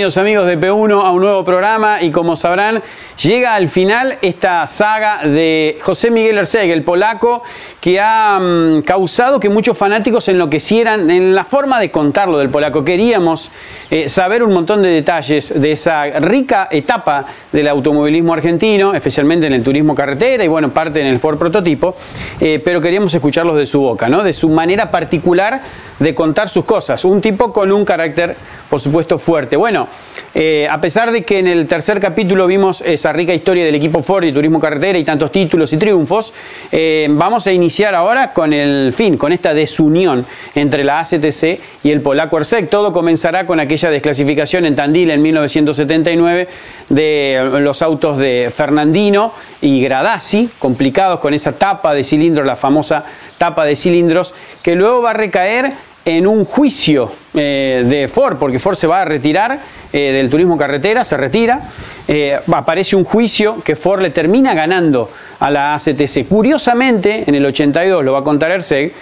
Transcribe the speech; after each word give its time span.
Bienvenidos 0.00 0.16
amigos 0.16 0.46
de 0.46 0.58
P1 0.58 1.04
a 1.04 1.12
un 1.12 1.20
nuevo 1.20 1.44
programa. 1.44 2.02
Y 2.02 2.10
como 2.10 2.34
sabrán 2.34 2.82
llega 3.22 3.54
al 3.54 3.68
final 3.68 4.18
esta 4.22 4.66
saga 4.66 5.26
de 5.26 5.78
José 5.82 6.10
Miguel 6.10 6.38
Erceg, 6.38 6.70
el 6.70 6.82
polaco, 6.82 7.42
que 7.80 8.00
ha 8.00 8.38
mm, 8.40 8.82
causado 8.82 9.40
que 9.40 9.48
muchos 9.48 9.76
fanáticos 9.76 10.28
enloquecieran 10.28 11.10
en 11.10 11.34
la 11.34 11.44
forma 11.44 11.78
de 11.80 11.90
contarlo 11.90 12.38
del 12.38 12.48
polaco. 12.48 12.84
Queríamos 12.84 13.50
eh, 13.90 14.08
saber 14.08 14.42
un 14.42 14.52
montón 14.52 14.82
de 14.82 14.88
detalles 14.88 15.52
de 15.60 15.72
esa 15.72 16.04
rica 16.20 16.68
etapa 16.70 17.26
del 17.52 17.68
automovilismo 17.68 18.32
argentino, 18.32 18.94
especialmente 18.94 19.46
en 19.46 19.52
el 19.52 19.62
turismo 19.62 19.94
carretera 19.94 20.44
y 20.44 20.48
bueno, 20.48 20.70
parte 20.70 21.00
en 21.00 21.06
el 21.06 21.16
Sport 21.16 21.38
prototipo, 21.38 21.96
eh, 22.40 22.60
pero 22.64 22.80
queríamos 22.80 23.12
escucharlos 23.12 23.56
de 23.56 23.66
su 23.66 23.80
boca, 23.80 24.08
¿no? 24.08 24.22
de 24.22 24.32
su 24.32 24.48
manera 24.48 24.90
particular 24.90 25.62
de 25.98 26.14
contar 26.14 26.48
sus 26.48 26.64
cosas. 26.64 27.04
Un 27.04 27.20
tipo 27.20 27.52
con 27.52 27.70
un 27.70 27.84
carácter, 27.84 28.36
por 28.68 28.80
supuesto, 28.80 29.18
fuerte. 29.18 29.56
Bueno, 29.56 29.88
eh, 30.34 30.68
a 30.70 30.80
pesar 30.80 31.10
de 31.10 31.24
que 31.24 31.40
en 31.40 31.48
el 31.48 31.66
tercer 31.66 31.98
capítulo 31.98 32.46
vimos 32.46 32.82
esa 32.82 33.12
rica 33.12 33.34
historia 33.34 33.64
del 33.64 33.74
equipo 33.74 34.02
Ford 34.02 34.24
y 34.24 34.32
turismo 34.32 34.60
carretera 34.60 34.98
y 34.98 35.04
tantos 35.04 35.32
títulos 35.32 35.72
y 35.72 35.76
triunfos, 35.76 36.32
eh, 36.70 37.08
vamos 37.10 37.46
a 37.46 37.52
iniciar 37.52 37.94
ahora 37.94 38.32
con 38.32 38.52
el 38.52 38.92
fin, 38.92 39.16
con 39.16 39.32
esta 39.32 39.54
desunión 39.54 40.24
entre 40.54 40.84
la 40.84 41.00
ACTC 41.00 41.60
y 41.82 41.90
el 41.90 42.00
polaco 42.00 42.38
Ersek. 42.38 42.70
Todo 42.70 42.92
comenzará 42.92 43.44
con 43.44 43.58
aquella 43.58 43.90
desclasificación 43.90 44.66
en 44.66 44.76
Tandil 44.76 45.10
en 45.10 45.20
1979 45.20 46.48
de 46.88 47.50
los 47.60 47.82
autos 47.82 48.18
de 48.18 48.52
Fernandino 48.54 49.32
y 49.60 49.82
Gradasi, 49.82 50.48
complicados 50.58 51.18
con 51.18 51.34
esa 51.34 51.52
tapa 51.52 51.92
de 51.92 52.04
cilindros, 52.04 52.46
la 52.46 52.56
famosa 52.56 53.04
tapa 53.36 53.64
de 53.64 53.74
cilindros, 53.74 54.32
que 54.62 54.76
luego 54.76 55.02
va 55.02 55.10
a 55.10 55.14
recaer 55.14 55.72
en 56.04 56.26
un 56.26 56.44
juicio 56.44 57.10
eh, 57.32 57.84
de 57.86 58.08
Ford, 58.08 58.38
porque 58.38 58.58
Ford 58.58 58.74
se 58.74 58.88
va 58.88 59.02
a 59.02 59.04
retirar 59.04 59.60
eh, 59.92 60.10
del 60.12 60.28
turismo 60.28 60.56
carretera, 60.56 61.04
se 61.04 61.16
retira, 61.16 61.60
eh, 62.08 62.40
aparece 62.52 62.96
un 62.96 63.04
juicio 63.04 63.62
que 63.62 63.76
Ford 63.76 64.02
le 64.02 64.10
termina 64.10 64.52
ganando 64.52 65.08
a 65.38 65.48
la 65.48 65.74
ACTC. 65.74 66.26
Curiosamente, 66.28 67.22
en 67.24 67.36
el 67.36 67.46
82, 67.46 68.04
lo 68.04 68.14
va 68.14 68.18
a 68.18 68.24
contar 68.24 68.50
Erseg, 68.50 68.92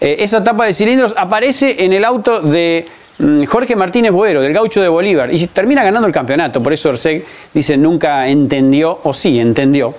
esa 0.00 0.44
tapa 0.44 0.66
de 0.66 0.74
cilindros 0.74 1.14
aparece 1.16 1.82
en 1.82 1.94
el 1.94 2.04
auto 2.04 2.40
de 2.40 2.86
mm, 3.18 3.44
Jorge 3.44 3.74
Martínez 3.74 4.12
Boero, 4.12 4.42
del 4.42 4.52
gaucho 4.52 4.82
de 4.82 4.88
Bolívar, 4.88 5.32
y 5.32 5.46
termina 5.46 5.82
ganando 5.82 6.06
el 6.06 6.12
campeonato. 6.12 6.62
Por 6.62 6.74
eso 6.74 6.90
Erseg 6.90 7.24
dice 7.54 7.78
nunca 7.78 8.28
entendió, 8.28 9.00
o 9.02 9.14
sí 9.14 9.40
entendió, 9.40 9.94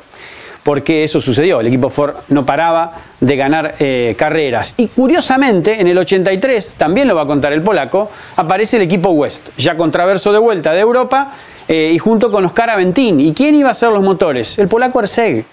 por 0.70 0.84
qué 0.84 1.04
eso 1.04 1.20
sucedió. 1.20 1.62
El 1.62 1.66
equipo 1.66 1.90
Ford 1.90 2.18
no 2.28 2.46
paraba 2.46 2.92
de 3.20 3.36
ganar 3.36 3.74
eh, 3.80 4.14
carreras. 4.16 4.76
Y 4.78 4.86
curiosamente, 4.86 5.82
en 5.82 5.88
el 5.88 5.98
83, 5.98 6.76
también 6.78 7.08
lo 7.08 7.16
va 7.16 7.24
a 7.24 7.26
contar 7.26 7.54
el 7.54 7.64
polaco, 7.64 8.12
aparece 8.36 8.78
el 8.78 8.84
equipo 8.84 9.10
West, 9.10 9.50
ya 9.58 9.76
con 9.76 9.92
traverso 9.92 10.32
de 10.32 10.38
vuelta 10.38 10.72
de 10.72 10.82
Europa 10.82 11.32
eh, 11.68 11.90
y 11.92 11.98
junto 11.98 12.30
con 12.30 12.46
Oscar 12.46 12.70
Aventín. 12.70 13.20
¿Y 13.20 13.34
quién 13.34 13.56
iba 13.56 13.72
a 13.72 13.74
ser 13.74 13.90
los 13.90 14.04
motores? 14.04 14.60
El 14.60 14.68
polaco 14.68 15.00
Erseg. 15.00 15.44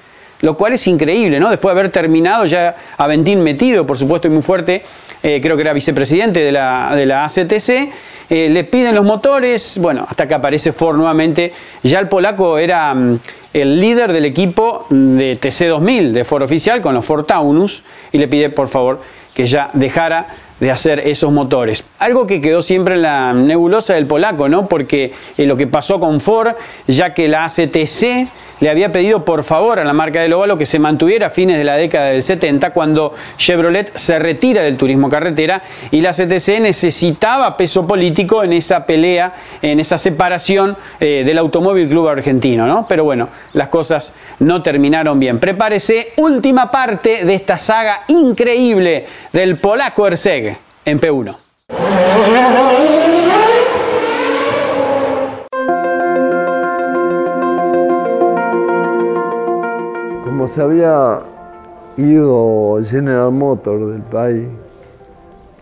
Lo 0.43 0.55
cual 0.55 0.75
es 0.75 0.87
increíble, 0.87 1.41
¿no? 1.41 1.49
Después 1.49 1.75
de 1.75 1.81
haber 1.81 1.91
terminado 1.91 2.45
ya 2.45 2.77
Aventín 2.99 3.43
metido, 3.43 3.87
por 3.87 3.97
supuesto, 3.97 4.29
y 4.29 4.31
muy 4.33 4.43
fuerte, 4.43 4.85
eh, 5.27 5.41
creo 5.43 5.57
que 5.57 5.63
era 5.63 5.73
vicepresidente 5.73 6.41
de 6.41 6.53
la, 6.53 6.93
de 6.95 7.05
la 7.05 7.25
ACTC, 7.25 7.93
le 8.29 8.65
piden 8.65 8.95
los 8.95 9.05
motores, 9.05 9.79
bueno, 9.81 10.07
hasta 10.09 10.27
que 10.29 10.35
aparece 10.35 10.73
Ford 10.73 10.97
nuevamente. 10.97 11.53
Ya 11.83 11.99
el 11.99 12.09
polaco 12.09 12.59
era 12.59 12.95
mm, 12.95 13.19
el 13.53 13.81
líder 13.81 14.13
del 14.13 14.25
equipo 14.25 14.87
de 14.91 15.41
TC2000 15.41 16.13
de 16.13 16.25
Ford 16.25 16.43
Oficial 16.43 16.81
con 16.81 16.95
los 16.95 17.05
Ford 17.05 17.25
Taunus 17.25 17.83
y 18.13 18.19
le 18.19 18.29
pide 18.29 18.51
por 18.51 18.69
favor 18.69 19.01
que 19.35 19.47
ya 19.47 19.71
dejara 19.73 20.29
de 20.61 20.71
hacer 20.71 21.01
esos 21.01 21.31
motores. 21.33 21.85
Algo 21.99 22.27
que 22.27 22.41
quedó 22.41 22.63
siempre 22.63 22.95
en 22.95 23.03
la 23.03 23.33
nebulosa 23.33 23.95
del 23.95 24.07
polaco, 24.07 24.49
¿no? 24.49 24.69
Porque 24.69 25.13
eh, 25.37 25.45
lo 25.45 25.57
que 25.57 25.67
pasó 25.67 26.01
con 26.01 26.21
Ford, 26.21 26.55
ya 26.87 27.13
que 27.13 27.29
la 27.29 27.45
ACTC 27.45 28.29
le 28.61 28.71
había 28.71 28.93
pedido 28.93 29.25
por 29.25 29.45
favor 29.45 29.79
a 29.79 29.85
la 29.85 29.93
marca 29.93 30.21
del 30.21 30.33
óvalo 30.33 30.57
que 30.57 30.67
se 30.67 30.79
mantuviera 30.79 31.29
a 31.29 31.31
fines 31.31 31.59
de 31.59 31.65
la 31.65 31.77
década 31.77 32.11
del 32.11 32.23
70 32.23 32.71
cuando 32.71 33.15
Chevrolet 33.37 33.97
se 33.97 34.19
retira 34.19 34.63
del 34.63 34.77
turismo 34.77 35.09
carretera 35.09 35.63
y 35.91 36.01
la 36.01 36.13
CTC 36.13 36.61
necesitaba 36.61 37.57
peso 37.57 37.87
político 37.87 38.43
en 38.43 38.53
esa 38.53 38.87
pelea, 38.87 39.33
en 39.63 39.81
esa 39.81 39.99
separación 39.99 40.77
eh, 41.01 41.23
del 41.25 41.39
Automóvil 41.39 41.89
Club 41.89 42.09
Argentino, 42.09 42.67
¿no? 42.67 42.87
Pero 42.89 43.05
bueno, 43.05 43.29
las 43.53 43.69
cosas 43.69 44.13
no 44.41 44.63
terminaron 44.63 45.19
bien. 45.19 45.39
Prepárese, 45.39 46.13
última 46.17 46.71
parte 46.71 47.25
de 47.25 47.35
esta 47.35 47.59
saga 47.59 48.03
increíble 48.09 49.07
del 49.33 49.59
polaco 49.59 50.07
Erseg 50.07 50.57
en 50.85 51.01
P1. 51.01 51.37
Se 60.57 60.63
había 60.63 61.19
ido 61.99 62.79
General 62.83 63.31
Motors 63.31 63.93
del 63.93 64.01
país 64.01 64.49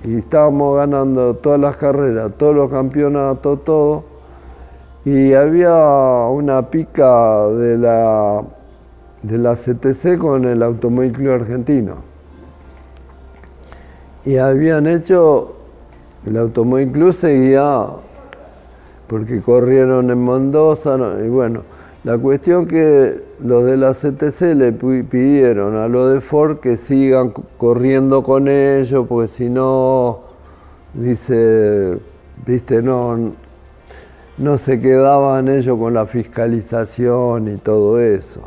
y 0.04 0.18
estábamos 0.18 0.76
ganando 0.76 1.34
todas 1.34 1.58
las 1.58 1.76
carreras, 1.76 2.30
todos 2.38 2.54
los 2.54 2.70
campeonatos, 2.70 3.64
todo, 3.64 4.04
y 5.04 5.32
había 5.32 5.74
una 6.28 6.70
pica 6.70 7.48
de 7.48 7.76
la, 7.76 8.44
de 9.22 9.36
la 9.36 9.54
CTC 9.56 10.16
con 10.16 10.44
el 10.44 10.62
Automóvil 10.62 11.28
Argentino. 11.28 11.96
Y 14.24 14.36
habían 14.36 14.86
hecho, 14.86 15.56
el 16.24 16.36
Automóvil 16.36 16.92
Club 16.92 17.12
seguía, 17.12 17.86
porque 19.08 19.42
corrieron 19.42 20.08
en 20.08 20.24
Mendoza, 20.24 20.96
y 21.20 21.28
bueno, 21.28 21.62
la 22.04 22.18
cuestión 22.18 22.66
que 22.66 23.18
los 23.40 23.64
de 23.64 23.78
la 23.78 23.92
CTC 23.92 24.54
le 24.54 24.72
pidieron 24.72 25.74
a 25.74 25.88
los 25.88 26.12
de 26.12 26.20
Ford 26.20 26.58
que 26.58 26.76
sigan 26.76 27.32
corriendo 27.56 28.22
con 28.22 28.46
ellos, 28.46 29.06
porque 29.08 29.28
si 29.28 29.48
no, 29.48 30.20
dice, 30.92 31.98
viste, 32.46 32.82
no, 32.82 33.32
no 34.36 34.58
se 34.58 34.80
quedaban 34.82 35.48
ellos 35.48 35.78
con 35.78 35.94
la 35.94 36.04
fiscalización 36.04 37.48
y 37.48 37.56
todo 37.56 37.98
eso. 37.98 38.42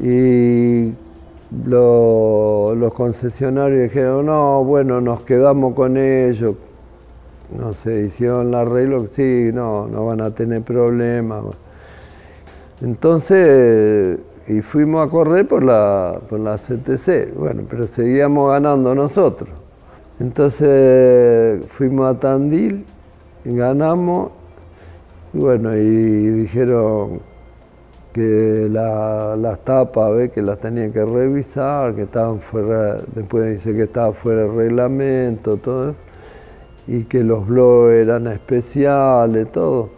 Y 0.00 0.92
los 1.64 2.94
concesionarios 2.94 3.82
dijeron, 3.82 4.26
no, 4.26 4.62
bueno, 4.62 5.00
nos 5.00 5.22
quedamos 5.22 5.74
con 5.74 5.96
ellos. 5.96 6.54
No 7.58 7.72
sé, 7.72 8.04
hicieron 8.04 8.48
el 8.48 8.54
arreglo, 8.54 9.08
sí, 9.10 9.50
no, 9.52 9.88
no 9.88 10.06
van 10.06 10.20
a 10.20 10.30
tener 10.30 10.62
problemas. 10.62 11.42
Entonces, 12.80 14.18
y 14.46 14.60
fuimos 14.62 15.06
a 15.06 15.10
correr 15.10 15.46
por 15.48 15.64
la, 15.64 16.20
por 16.28 16.38
la 16.40 16.56
CTC, 16.56 17.34
bueno, 17.34 17.64
pero 17.68 17.86
seguíamos 17.86 18.50
ganando 18.50 18.94
nosotros. 18.94 19.50
Entonces 20.20 21.64
fuimos 21.68 22.14
a 22.14 22.18
Tandil, 22.18 22.84
ganamos, 23.44 24.30
y 25.34 25.38
bueno, 25.38 25.76
y 25.76 25.80
dijeron 25.80 27.20
que 28.12 28.68
las 28.70 29.64
tapas, 29.64 30.30
que 30.30 30.42
las 30.42 30.58
tenían 30.58 30.92
que 30.92 31.04
revisar, 31.04 31.94
que 31.94 32.02
estaban 32.02 32.38
fuera, 32.38 32.96
después 33.14 33.50
dice 33.50 33.74
que 33.74 33.84
estaba 33.84 34.12
fuera 34.12 34.42
de 34.42 34.48
reglamento, 34.48 35.56
todo 35.56 35.90
eso, 35.90 35.98
y 36.86 37.04
que 37.04 37.22
los 37.22 37.46
blogs 37.46 37.92
eran 37.92 38.28
especiales, 38.28 39.52
todo. 39.52 39.97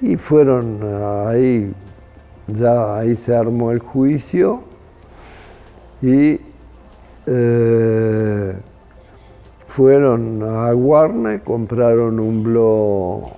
Y 0.00 0.16
fueron 0.16 0.80
ahí, 1.26 1.72
ya 2.46 2.98
ahí 2.98 3.16
se 3.16 3.34
armó 3.34 3.72
el 3.72 3.78
juicio 3.78 4.62
y 6.02 6.38
eh, 7.26 8.54
fueron 9.66 10.42
a 10.42 10.74
Warner, 10.74 11.42
compraron 11.42 12.20
un 12.20 12.42
blog 12.42 13.30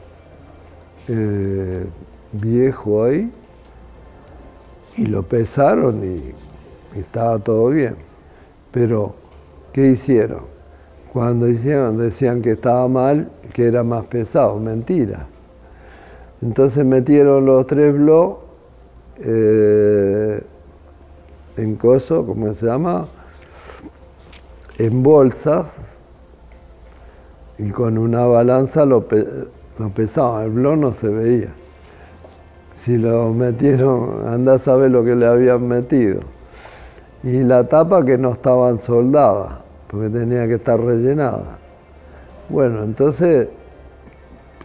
eh, 1.09 1.87
viejo 2.33 3.05
ahí 3.05 3.31
y 4.97 5.07
lo 5.07 5.23
pesaron 5.23 6.05
y, 6.05 6.35
estaba 6.99 7.39
todo 7.39 7.69
bien. 7.69 7.95
Pero, 8.73 9.15
¿qué 9.73 9.91
hicieron? 9.91 10.43
Cuando 11.13 11.49
hicieron, 11.49 11.97
decían 11.97 12.43
que 12.43 12.53
estaba 12.53 12.89
mal, 12.89 13.31
que 13.53 13.67
era 13.67 13.83
más 13.83 14.07
pesado, 14.07 14.59
mentira. 14.59 15.27
Entonces 16.41 16.85
metieron 16.85 17.45
los 17.47 17.67
tres 17.67 17.93
blogs 17.93 18.39
eh, 19.21 20.41
en 21.57 21.75
coso, 21.77 22.25
¿cómo 22.25 22.53
se 22.55 22.67
llama? 22.67 23.09
En 24.79 25.03
bolsas 25.03 25.73
y 27.59 27.71
con 27.71 27.99
una 27.99 28.25
balanza 28.25 28.85
lo, 28.85 29.07
pesaban, 29.95 30.45
el 30.45 30.51
blog 30.51 30.77
no 30.77 30.93
se 30.93 31.09
veía. 31.09 31.49
Si 32.75 32.97
lo 32.97 33.33
metieron, 33.33 34.29
anda 34.29 34.55
a 34.55 34.59
saber 34.59 34.93
lo 34.93 35.03
que 35.03 35.17
le 35.17 35.27
habían 35.27 35.67
metido. 35.67 36.21
Y 37.25 37.43
la 37.43 37.65
tapa 37.65 38.05
que 38.05 38.17
no 38.17 38.31
estaban 38.31 38.79
soldadas, 38.79 39.55
porque 39.89 40.09
tenía 40.09 40.47
que 40.47 40.55
estar 40.55 40.81
rellenada. 40.81 41.59
Bueno, 42.49 42.85
entonces 42.85 43.49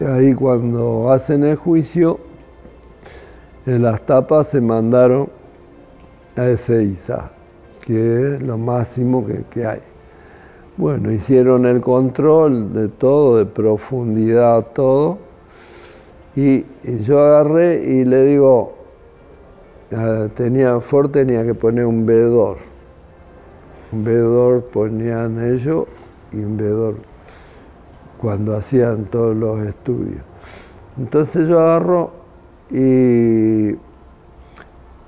ahí 0.00 0.34
cuando 0.34 1.10
hacen 1.10 1.44
el 1.44 1.56
juicio, 1.56 2.18
en 3.66 3.82
las 3.82 4.04
tapas 4.04 4.48
se 4.48 4.60
mandaron 4.60 5.28
a 6.36 6.46
ese 6.46 6.82
ISA, 6.84 7.30
que 7.84 8.34
es 8.34 8.42
lo 8.42 8.58
máximo 8.58 9.26
que, 9.26 9.44
que 9.50 9.66
hay. 9.66 9.80
Bueno, 10.76 11.12
hicieron 11.12 11.66
el 11.66 11.80
control 11.80 12.72
de 12.72 12.88
todo, 12.88 13.38
de 13.38 13.46
profundidad, 13.46 14.66
todo. 14.72 15.18
Y, 16.34 16.64
yo 17.04 17.20
agarré 17.20 17.84
y 17.84 18.04
le 18.04 18.24
digo, 18.24 18.74
ah, 19.92 20.26
tenía, 20.34 20.80
Ford 20.80 21.10
tenía 21.10 21.44
que 21.44 21.54
poner 21.54 21.86
un 21.86 22.04
vedor. 22.04 22.56
Un 23.92 24.02
vedor 24.02 24.64
ponían 24.64 25.40
ellos 25.52 25.86
y 26.32 26.38
un 26.38 26.56
vedor 26.56 26.96
cuando 28.18 28.56
hacían 28.56 29.04
todos 29.04 29.36
los 29.36 29.66
estudios. 29.66 30.22
Entonces 30.98 31.48
yo 31.48 31.60
agarro 31.60 32.12
y 32.70 33.72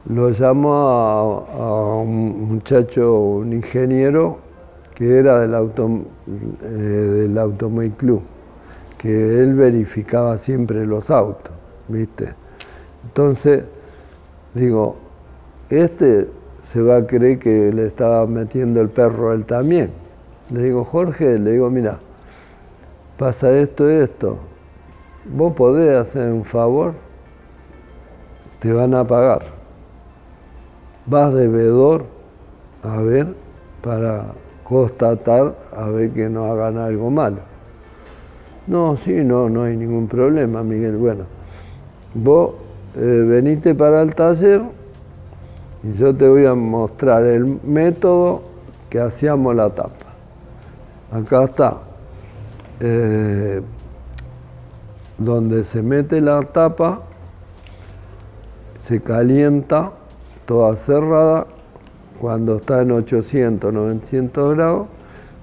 lo 0.09 0.31
llamo 0.31 1.47
a 1.53 1.97
un 1.97 2.55
muchacho, 2.55 3.15
un 3.21 3.53
ingeniero, 3.53 4.39
que 4.95 5.19
era 5.19 5.41
del, 5.41 5.55
auto, 5.55 6.01
eh, 6.63 6.67
del 6.67 7.39
Automóvil 7.39 7.93
Club, 7.93 8.23
que 8.97 9.43
él 9.43 9.55
verificaba 9.55 10.39
siempre 10.39 10.87
los 10.87 11.11
autos, 11.11 11.53
¿viste? 11.89 12.29
Entonces, 13.05 13.65
digo, 14.55 14.97
este 15.69 16.29
se 16.63 16.81
va 16.81 16.97
a 16.97 17.07
creer 17.07 17.39
que 17.39 17.73
le 17.73 17.87
estaba 17.87 18.27
metiendo 18.27 18.81
el 18.81 18.89
perro 18.89 19.31
a 19.31 19.35
él 19.35 19.45
también. 19.45 19.91
Le 20.51 20.63
digo, 20.63 20.85
Jorge, 20.85 21.39
le 21.39 21.53
digo, 21.53 21.69
mira, 21.71 21.99
pasa 23.17 23.51
esto 23.53 23.91
y 23.91 23.95
esto. 23.95 24.39
¿Vos 25.25 25.55
podés 25.55 25.97
hacer 25.97 26.33
un 26.33 26.45
favor? 26.45 26.95
Te 28.61 28.73
van 28.73 28.95
a 28.95 29.05
pagar. 29.05 29.43
Vas 31.07 31.35
de 31.35 31.49
vedor 31.49 32.05
a 32.83 33.01
ver 33.01 33.35
para 33.83 34.27
constatar 34.65 35.55
a 35.77 35.87
ver 35.89 36.11
que 36.11 36.29
no 36.29 36.51
hagan 36.51 36.79
algo 36.79 37.11
malo. 37.11 37.39
No, 38.67 38.97
sí, 38.97 39.23
no, 39.25 39.49
no 39.49 39.63
hay 39.63 39.77
ningún 39.77 40.09
problema, 40.09 40.63
Miguel. 40.63 40.97
Bueno, 40.97 41.25
vos 42.15 42.55
eh, 42.97 43.01
venite 43.01 43.75
para 43.75 44.03
el 44.03 44.15
taller 44.15 44.63
y 45.85 45.93
yo 45.93 46.15
te 46.15 46.27
voy 46.27 46.47
a 46.47 46.55
mostrar 46.55 47.23
el 47.23 47.61
método 47.63 48.43
que 48.91 48.99
hacíamos 48.99 49.55
la 49.55 49.71
tapa. 49.71 50.07
Acá 51.13 51.45
está. 51.45 51.77
Eh, 52.81 53.63
donde 55.19 55.65
se 55.65 55.83
mete 55.83 56.21
la 56.21 56.43
tapa, 56.43 57.01
se 58.79 59.01
calienta, 59.01 59.93
toda 60.45 60.77
cerrada, 60.77 61.47
cuando 62.21 62.57
está 62.57 62.83
en 62.83 62.93
800, 62.93 63.73
900 63.73 64.57
grados, 64.57 64.89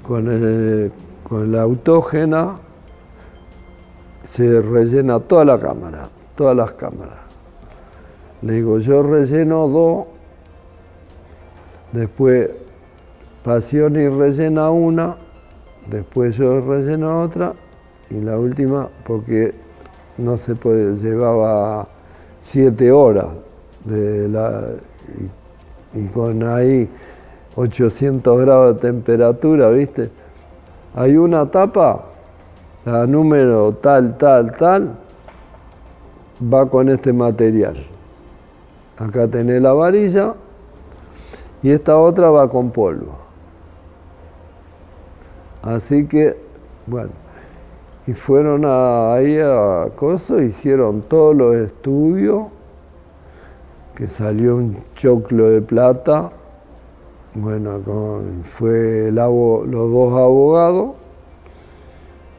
con, 0.06 0.92
con 1.28 1.52
la 1.52 1.62
autógena 1.64 2.58
se 4.24 4.62
rellena 4.62 5.20
toda 5.20 5.46
la 5.46 5.60
cámara, 5.60 6.10
todas 6.36 6.56
las 6.56 6.74
cámaras. 6.74 7.20
Le 8.42 8.54
digo, 8.54 8.78
yo 8.80 9.04
relleno 9.04 9.68
dos, 9.68 10.06
después 11.92 12.50
y 13.46 14.08
rellena 14.08 14.70
una, 14.70 15.18
después 15.90 16.36
yo 16.36 16.62
relleno 16.62 17.22
otra 17.22 17.54
y 18.10 18.22
la 18.22 18.38
última 18.38 18.90
porque 19.06 19.54
no 20.18 20.38
se 20.38 20.56
puede, 20.56 20.96
llevaba 20.98 21.88
siete 22.40 22.92
horas 22.92 23.28
de 23.86 24.30
la, 24.30 24.70
y 25.94 26.06
con 26.08 26.44
ahí 26.44 26.90
800 27.56 28.42
grados 28.42 28.76
de 28.76 28.82
temperatura, 28.82 29.70
¿viste? 29.70 30.10
Hay 30.96 31.18
una 31.18 31.50
tapa, 31.50 32.06
la 32.86 33.08
número 33.08 33.74
tal, 33.74 34.18
tal, 34.18 34.56
tal, 34.56 34.96
va 36.42 36.70
con 36.70 36.90
este 36.90 37.14
material. 37.14 37.76
Acá 38.98 39.28
tenés 39.28 39.62
la 39.62 39.74
varilla 39.74 40.34
y 41.62 41.72
esta 41.72 41.98
otra 41.98 42.30
va 42.30 42.50
con 42.50 42.72
polvo. 42.72 43.23
Así 45.64 46.06
que, 46.06 46.38
bueno, 46.86 47.10
y 48.06 48.14
fueron 48.14 48.66
ahí 48.66 49.40
a 49.40 49.90
Coso, 49.96 50.42
hicieron 50.42 51.02
todos 51.04 51.36
los 51.36 51.56
estudios 51.56 52.48
que 53.96 54.08
salió 54.08 54.58
un 54.58 54.78
choclo 54.96 55.50
de 55.50 55.62
plata, 55.62 56.32
bueno, 57.36 57.80
fue 58.44 59.08
el 59.08 59.16
los 59.16 59.72
dos 59.72 60.14
abogados 60.14 60.92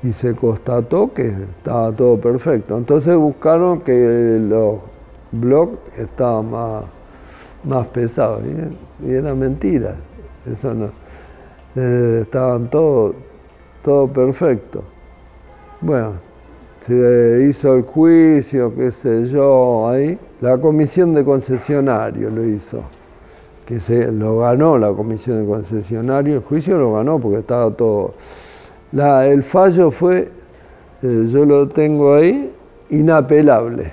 y 0.02 0.12
se 0.12 0.34
constató 0.34 1.12
que 1.14 1.28
estaba 1.28 1.90
todo 1.92 2.18
perfecto. 2.18 2.76
Entonces 2.76 3.16
buscaron 3.16 3.80
que 3.80 4.38
los 4.40 4.80
blogs 5.32 5.78
estaban 5.98 6.50
más 7.64 7.86
pesados 7.88 8.42
y, 9.02 9.10
era 9.10 9.34
mentira, 9.34 9.94
eso 10.50 10.74
no. 10.74 11.03
Eh, 11.76 12.20
estaban 12.22 12.68
todos 12.70 13.14
todo 13.84 14.08
perfecto. 14.08 14.82
Bueno, 15.80 16.12
se 16.80 17.46
hizo 17.48 17.74
el 17.74 17.82
juicio, 17.82 18.74
qué 18.74 18.90
sé 18.90 19.26
yo, 19.26 19.88
ahí. 19.88 20.18
La 20.40 20.56
comisión 20.56 21.12
de 21.12 21.22
concesionario 21.22 22.30
lo 22.30 22.44
hizo, 22.44 22.80
que 23.66 23.78
se 23.78 24.10
lo 24.10 24.38
ganó 24.38 24.78
la 24.78 24.90
comisión 24.92 25.42
de 25.42 25.46
concesionario, 25.46 26.36
el 26.36 26.42
juicio 26.42 26.78
lo 26.78 26.94
ganó 26.94 27.18
porque 27.18 27.40
estaba 27.40 27.70
todo. 27.70 28.14
La, 28.92 29.26
el 29.26 29.42
fallo 29.42 29.90
fue, 29.90 30.30
eh, 31.02 31.26
yo 31.28 31.44
lo 31.44 31.68
tengo 31.68 32.14
ahí, 32.14 32.50
inapelable, 32.88 33.92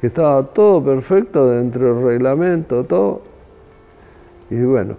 estaba 0.00 0.44
todo 0.44 0.82
perfecto 0.82 1.48
dentro 1.50 1.94
del 1.94 2.04
reglamento, 2.04 2.84
todo. 2.84 3.22
Y 4.48 4.62
bueno, 4.62 4.94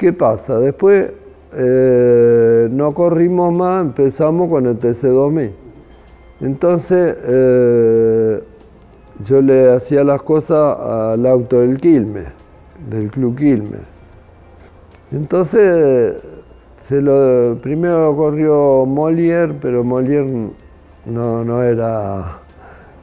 ¿qué 0.00 0.14
pasa? 0.14 0.58
Después 0.58 1.12
eh, 1.52 2.68
no 2.70 2.94
corrimos 2.94 3.52
más, 3.52 3.82
empezamos 3.82 4.48
con 4.48 4.66
el 4.66 4.78
TC2000. 4.78 5.50
Entonces 6.40 7.16
eh, 7.22 8.42
yo 9.26 9.42
le 9.42 9.74
hacía 9.74 10.02
las 10.02 10.22
cosas 10.22 10.74
al 10.80 11.26
auto 11.26 11.60
del 11.60 11.78
Quilme, 11.78 12.24
del 12.88 13.10
Club 13.10 13.36
Quilme. 13.36 13.76
Entonces 15.12 16.22
se 16.78 17.02
lo, 17.02 17.58
primero 17.58 18.04
lo 18.04 18.16
corrió 18.16 18.86
Molière, 18.86 19.54
pero 19.60 19.84
Molière 19.84 20.50
no, 21.04 21.44
no 21.44 21.62
era 21.62 22.38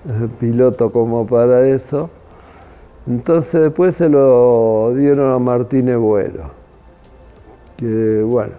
eh, 0.09 0.27
piloto 0.39 0.91
como 0.91 1.27
para 1.27 1.67
eso. 1.67 2.09
Entonces 3.05 3.61
después 3.61 3.95
se 3.95 4.09
lo 4.09 4.93
dieron 4.95 5.31
a 5.31 5.37
Martínez 5.37 5.97
Buero 5.97 6.56
que 7.77 8.22
bueno, 8.24 8.53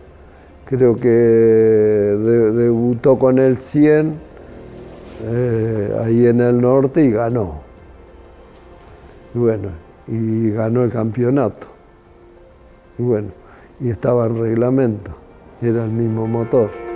creo 0.65 0.97
que 0.97 1.09
debutó 1.09 3.19
con 3.19 3.39
el 3.39 3.59
100 3.59 4.15
eh, 5.25 6.01
ahí 6.03 6.27
en 6.27 6.41
el 6.41 6.61
norte 6.61 7.05
y 7.05 7.11
ganó. 7.11 7.61
Y 9.35 9.39
bueno, 9.39 9.69
y 10.07 10.51
ganó 10.51 10.85
el 10.85 10.93
campeonato. 10.93 11.67
Y 12.99 13.03
bueno, 13.03 13.29
y 13.81 13.91
estaba 13.91 14.27
en 14.27 14.39
reglamento. 14.39 15.13
era 15.61 15.85
el 15.85 15.91
mismo 15.91 16.27
motor. 16.27 16.88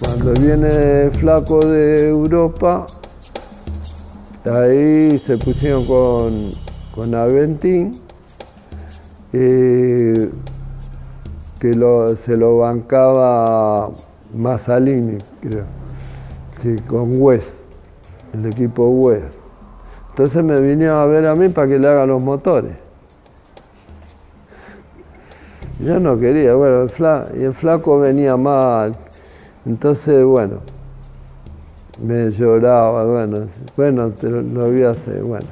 Cuando 0.00 0.32
viene 0.40 1.10
Flaco 1.10 1.60
de 1.66 2.08
Europa, 2.08 2.86
ahí 4.46 5.18
se 5.18 5.36
pusieron 5.36 5.84
con, 5.84 6.50
con 6.94 7.14
Aventín, 7.14 7.92
que 9.30 10.30
se 11.60 12.36
lo 12.38 12.56
bancaba 12.56 13.90
Masalini, 14.34 15.18
creo, 15.42 15.83
con 16.86 17.20
West, 17.20 17.60
el 18.32 18.46
equipo 18.46 18.88
West. 18.88 19.24
Entonces 20.10 20.44
me 20.44 20.60
vinieron 20.60 20.96
a 20.96 21.06
ver 21.06 21.26
a 21.26 21.34
mí 21.34 21.48
para 21.48 21.66
que 21.66 21.78
le 21.78 21.88
haga 21.88 22.06
los 22.06 22.22
motores. 22.22 22.72
Yo 25.80 25.98
no 25.98 26.18
quería, 26.18 26.54
bueno, 26.54 26.82
el 26.82 26.88
fla- 26.90 27.30
y 27.36 27.42
el 27.42 27.52
flaco 27.52 27.98
venía 27.98 28.36
mal. 28.36 28.94
Entonces, 29.66 30.24
bueno, 30.24 30.58
me 32.00 32.30
lloraba, 32.30 33.04
bueno, 33.04 33.46
bueno, 33.76 34.12
lo, 34.22 34.42
lo 34.42 34.88
a 34.88 34.90
hacer, 34.92 35.22
bueno. 35.22 35.46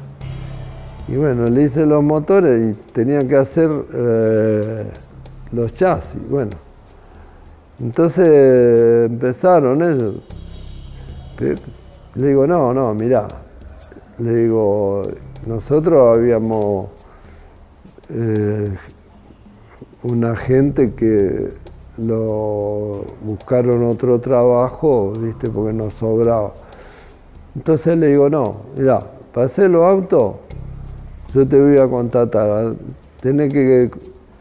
Y 1.08 1.16
bueno, 1.16 1.46
le 1.46 1.62
hice 1.64 1.84
los 1.84 2.02
motores 2.04 2.76
y 2.76 2.92
tenía 2.92 3.26
que 3.26 3.36
hacer 3.36 3.68
eh, 3.92 4.86
los 5.50 5.74
chasis, 5.74 6.28
bueno. 6.30 6.52
Entonces 7.80 9.10
empezaron 9.10 9.82
ellos. 9.82 10.14
Le 11.40 12.28
digo, 12.28 12.46
no, 12.46 12.72
no, 12.74 12.94
mirá. 12.94 13.26
Le 14.18 14.34
digo, 14.34 15.02
nosotros 15.46 16.16
habíamos 16.16 16.88
eh, 18.10 18.70
una 20.02 20.36
gente 20.36 20.92
que 20.94 21.48
lo 21.98 23.04
buscaron 23.22 23.84
otro 23.84 24.20
trabajo, 24.20 25.12
viste, 25.12 25.48
porque 25.48 25.72
nos 25.72 25.94
sobraba. 25.94 26.52
Entonces 27.54 27.98
le 27.98 28.08
digo, 28.08 28.28
no, 28.28 28.56
mira, 28.76 29.02
para 29.32 29.46
hacer 29.46 29.70
los 29.70 29.84
autos, 29.84 30.34
yo 31.34 31.46
te 31.46 31.58
voy 31.58 31.78
a 31.78 31.88
contratar, 31.88 32.74
tenés 33.20 33.52
que, 33.52 33.90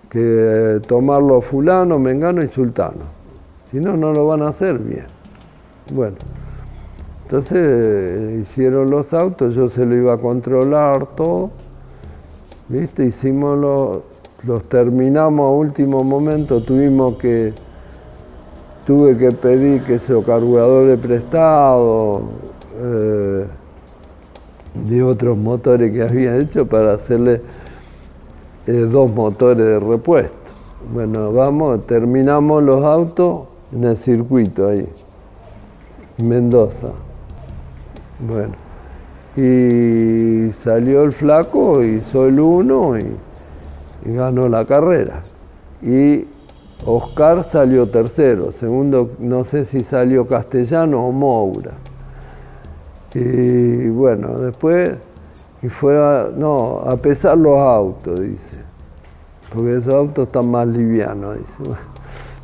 que 0.09 0.81
tomarlo 0.87 1.41
fulano, 1.41 1.99
mengano 1.99 2.43
y 2.43 2.49
sultano. 2.49 3.21
Si 3.65 3.79
no, 3.79 3.95
no 3.95 4.11
lo 4.11 4.27
van 4.27 4.41
a 4.41 4.49
hacer 4.49 4.79
bien. 4.79 5.05
Bueno, 5.93 6.17
entonces 7.31 8.41
hicieron 8.41 8.89
los 8.89 9.13
autos, 9.13 9.55
yo 9.55 9.69
se 9.69 9.85
lo 9.85 9.95
iba 9.95 10.15
a 10.15 10.17
controlar 10.17 11.15
todo, 11.15 11.51
¿viste? 12.67 13.05
Hicimos 13.05 13.57
los, 13.57 13.99
los 14.45 14.65
terminamos 14.65 15.39
a 15.39 15.49
último 15.49 16.03
momento, 16.03 16.59
tuvimos 16.59 17.15
que, 17.15 17.53
tuve 18.85 19.15
que 19.15 19.31
pedir 19.31 19.81
que 19.83 19.97
se 19.97 20.13
carburadores 20.23 20.99
prestados, 20.99 22.23
eh, 22.81 23.45
de 24.89 25.01
otros 25.01 25.37
motores 25.37 25.93
que 25.93 26.03
había 26.03 26.35
hecho 26.35 26.67
para 26.67 26.95
hacerle 26.95 27.41
eh, 28.67 28.73
dos 28.91 29.09
motores 29.09 29.65
de 29.65 29.79
repuesto. 29.79 30.35
Bueno, 30.93 31.31
vamos, 31.31 31.87
terminamos 31.87 32.61
los 32.61 32.83
autos 32.83 33.43
en 33.71 33.85
el 33.85 33.95
circuito 33.95 34.67
ahí, 34.67 34.85
en 36.17 36.27
Mendoza. 36.27 36.89
Bueno, 38.27 38.53
y 39.35 40.51
salió 40.51 41.03
el 41.03 41.11
flaco, 41.11 41.83
hizo 41.83 42.27
el 42.27 42.39
uno 42.39 42.97
y, 42.97 43.05
ganó 44.05 44.47
la 44.47 44.65
carrera. 44.65 45.21
Y 45.81 46.25
Oscar 46.85 47.43
salió 47.43 47.87
tercero, 47.87 48.51
segundo 48.51 49.11
no 49.19 49.43
sé 49.43 49.65
si 49.65 49.83
salió 49.83 50.25
Castellano 50.25 51.05
o 51.05 51.11
Moura. 51.11 51.71
Y 53.13 53.89
bueno, 53.89 54.35
después, 54.35 54.95
y 55.61 55.69
fuera, 55.69 56.29
no, 56.35 56.79
a 56.79 56.97
pesar 56.97 57.37
los 57.37 57.57
autos, 57.59 58.19
dice, 58.19 58.61
porque 59.53 59.75
esos 59.77 59.93
autos 59.93 60.27
están 60.27 60.49
más 60.49 60.67
livianos, 60.67 61.37
dice. 61.37 61.57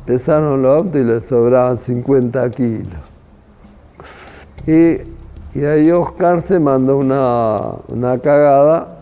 Pesaron 0.04 0.62
los 0.62 0.78
autos 0.78 0.96
y 0.96 1.04
le 1.04 1.20
sobraban 1.20 1.76
50 1.76 2.50
kilos. 2.50 3.12
Y, 4.66 5.17
y 5.58 5.64
ahí 5.64 5.90
Oscar 5.90 6.40
se 6.42 6.60
mandó 6.60 6.96
una, 6.98 7.58
una 7.88 8.16
cagada 8.18 8.96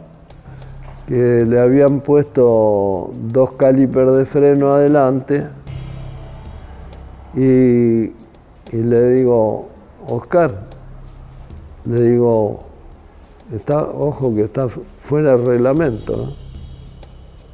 que 1.07 1.45
le 1.45 1.61
habían 1.61 2.01
puesto 2.01 3.11
dos 3.13 3.53
calipers 3.53 4.17
de 4.17 4.25
freno 4.25 4.73
adelante 4.73 5.47
y, 7.35 8.13
le 8.73 9.11
digo, 9.11 9.69
Oscar, 10.09 10.63
le 11.85 12.01
digo, 12.01 12.61
está, 13.53 13.83
ojo 13.83 14.35
que 14.35 14.45
está 14.45 14.67
fuera 15.05 15.37
del 15.37 15.45
reglamento. 15.45 16.17
¿no? 16.17 16.33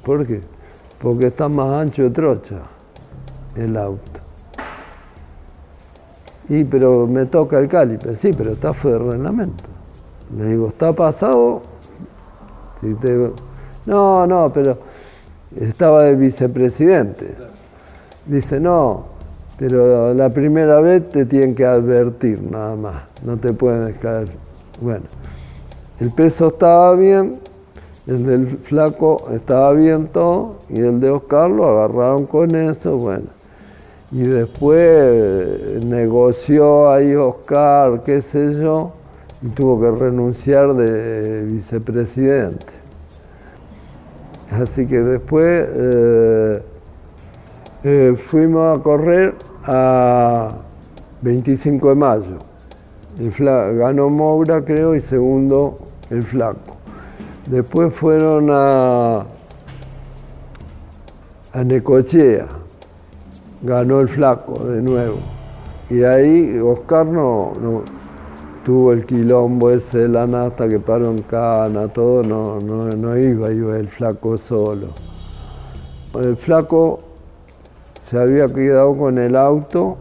¿Por 0.04 0.24
qué? 0.24 0.42
Porque 1.00 1.26
está 1.26 1.48
más 1.48 1.74
ancho 1.74 2.04
de 2.04 2.10
trocha 2.10 2.58
el 3.56 3.76
auto. 3.76 4.11
Y 6.48 6.64
pero 6.64 7.06
me 7.06 7.26
toca 7.26 7.58
el 7.58 7.68
caliper, 7.68 8.16
sí, 8.16 8.32
pero 8.36 8.52
está 8.52 8.72
fuera 8.72 8.98
del 8.98 9.12
reglamento. 9.12 9.64
Le 10.36 10.46
digo, 10.46 10.68
¿está 10.68 10.92
pasado? 10.92 11.62
No, 13.86 14.26
no, 14.26 14.48
pero 14.52 14.78
estaba 15.56 16.04
de 16.04 16.16
vicepresidente. 16.16 17.34
Dice, 18.26 18.58
no, 18.58 19.04
pero 19.58 20.12
la 20.14 20.30
primera 20.30 20.80
vez 20.80 21.08
te 21.10 21.26
tienen 21.26 21.54
que 21.54 21.64
advertir 21.64 22.42
nada 22.42 22.74
más, 22.76 23.02
no 23.24 23.36
te 23.36 23.52
pueden 23.52 23.92
caer. 23.94 24.28
Bueno, 24.80 25.04
el 26.00 26.10
peso 26.12 26.48
estaba 26.48 26.96
bien, 26.96 27.38
el 28.06 28.26
del 28.26 28.46
flaco 28.46 29.30
estaba 29.32 29.72
bien 29.72 30.08
todo, 30.08 30.56
y 30.68 30.80
el 30.80 30.98
de 30.98 31.10
Oscar 31.10 31.50
lo 31.50 31.68
agarraron 31.68 32.26
con 32.26 32.54
eso, 32.56 32.96
bueno. 32.96 33.26
Y 34.12 34.24
después 34.24 34.78
eh, 34.78 35.80
negoció 35.86 36.90
ahí 36.90 37.14
Oscar, 37.14 38.02
qué 38.04 38.20
sé 38.20 38.60
yo, 38.60 38.92
y 39.40 39.48
tuvo 39.48 39.80
que 39.80 39.90
renunciar 39.90 40.74
de 40.74 41.44
vicepresidente. 41.44 42.66
Así 44.50 44.86
que 44.86 45.00
después 45.00 45.66
eh, 45.74 46.62
eh, 47.84 48.14
fuimos 48.14 48.78
a 48.78 48.82
correr 48.82 49.34
a 49.64 50.58
25 51.22 51.88
de 51.88 51.94
mayo. 51.94 52.38
Ganó 53.38 54.10
Moura, 54.10 54.62
creo, 54.62 54.94
y 54.94 55.00
segundo 55.00 55.78
el 56.10 56.24
Flaco. 56.24 56.76
Después 57.48 57.94
fueron 57.94 58.48
a, 58.50 59.24
a 61.54 61.64
Necochea, 61.64 62.46
ganó 63.62 64.00
el 64.00 64.08
flaco 64.08 64.64
de 64.64 64.82
nuevo. 64.82 65.16
Y 65.90 66.02
ahí 66.02 66.58
Oscar 66.58 67.06
no, 67.06 67.52
tuvo 68.64 68.92
el 68.92 69.04
quilombo 69.04 69.70
ese 69.70 70.08
la 70.08 70.26
nasta 70.26 70.68
que 70.68 70.78
paró 70.78 71.10
en 71.10 71.22
cana, 71.22 71.88
todo, 71.88 72.22
no, 72.22 72.60
no, 72.60 72.86
no 72.86 73.18
iba, 73.18 73.52
iba 73.52 73.76
el 73.76 73.88
flaco 73.88 74.36
solo. 74.38 74.88
El 76.14 76.36
flaco 76.36 77.00
se 78.08 78.18
había 78.18 78.46
quedado 78.46 78.94
con 78.94 79.18
el 79.18 79.36
auto 79.36 79.96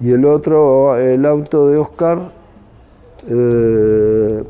y 0.00 0.10
el 0.10 0.24
otro, 0.24 0.96
el 0.96 1.24
auto 1.24 1.68
de 1.68 1.78
Oscar, 1.78 2.18
eh, 3.28 4.44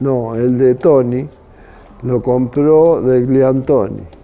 no, 0.00 0.34
el 0.34 0.58
de 0.58 0.74
Tony, 0.74 1.26
lo 2.02 2.22
compró 2.22 3.00
de 3.00 3.20
Gliantoni. 3.22 4.15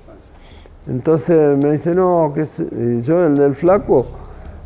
Entonces 0.86 1.56
me 1.62 1.72
dice, 1.72 1.94
no, 1.94 2.32
que 2.34 2.44
yo 3.02 3.24
el 3.24 3.36
del 3.36 3.54
flaco, 3.54 4.06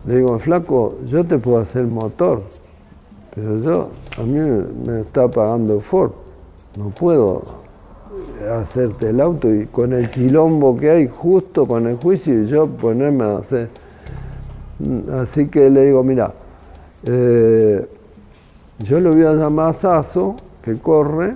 le 0.06 0.16
digo, 0.16 0.38
flaco, 0.38 0.96
yo 1.06 1.24
te 1.24 1.38
puedo 1.38 1.60
hacer 1.60 1.84
motor, 1.84 2.42
pero 3.34 3.60
yo, 3.60 3.88
a 4.18 4.22
mí 4.22 4.38
me 4.86 5.00
está 5.00 5.28
pagando 5.28 5.80
Ford, 5.80 6.12
no 6.78 6.88
puedo 6.88 7.42
hacerte 8.50 9.10
el 9.10 9.20
auto 9.20 9.52
y 9.52 9.66
con 9.66 9.92
el 9.92 10.10
quilombo 10.10 10.76
que 10.76 10.90
hay 10.90 11.08
justo 11.08 11.66
con 11.66 11.86
el 11.86 11.96
juicio 11.96 12.42
y 12.42 12.46
yo 12.46 12.66
ponerme 12.66 13.24
a 13.24 13.38
hacer. 13.38 13.68
Así 15.14 15.48
que 15.48 15.70
le 15.70 15.86
digo, 15.86 16.02
mira, 16.02 16.32
eh, 17.04 17.86
yo 18.78 19.00
le 19.00 19.10
voy 19.10 19.24
a 19.24 19.32
llamar 19.32 19.74
a 19.82 20.02
que 20.62 20.78
corre, 20.78 21.34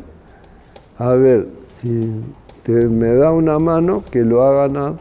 a 0.99 1.15
ver 1.15 1.49
si 1.69 2.23
me 2.67 3.15
da 3.15 3.33
una 3.33 3.59
mano 3.59 4.05
que 4.11 4.23
lo 4.23 4.43
hagan 4.43 4.77
a 4.77 4.95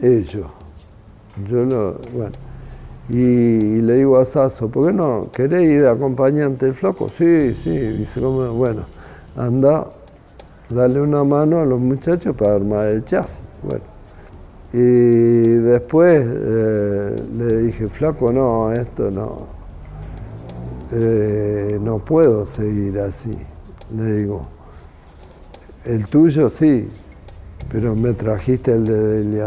ellos. 0.00 0.46
Yo 1.48 1.64
lo, 1.64 1.94
bueno. 2.14 2.32
Y, 3.08 3.80
le 3.80 3.94
digo 3.94 4.18
a 4.18 4.24
Sasso, 4.24 4.68
¿por 4.68 4.86
qué 4.86 4.92
no? 4.92 5.30
¿Querés 5.32 5.62
ir 5.62 5.82
de 5.82 5.88
acompañante 5.88 6.66
del 6.66 6.74
flaco? 6.74 7.08
Sí, 7.08 7.54
sí. 7.54 7.70
Dice, 7.70 8.20
bueno, 8.20 8.82
anda, 9.36 9.86
dale 10.68 11.00
una 11.00 11.24
mano 11.24 11.60
a 11.60 11.64
los 11.64 11.80
muchachos 11.80 12.36
para 12.36 12.56
armar 12.56 12.88
el 12.88 13.04
chasis. 13.04 13.40
Bueno. 13.62 13.84
Y 14.72 14.78
después 14.78 16.26
eh, 16.28 17.16
le 17.38 17.62
dije, 17.62 17.86
flaco, 17.86 18.30
no, 18.30 18.70
esto 18.72 19.10
no, 19.10 19.46
eh, 20.92 21.78
no 21.80 21.98
puedo 21.98 22.44
seguir 22.44 23.00
así. 23.00 23.30
Le 23.96 24.12
digo, 24.16 24.42
el 25.84 26.06
tuyo 26.06 26.48
sí, 26.48 26.88
pero 27.70 27.94
me 27.94 28.12
trajiste 28.12 28.72
el 28.72 28.84
de 28.84 29.24
Deli 29.24 29.38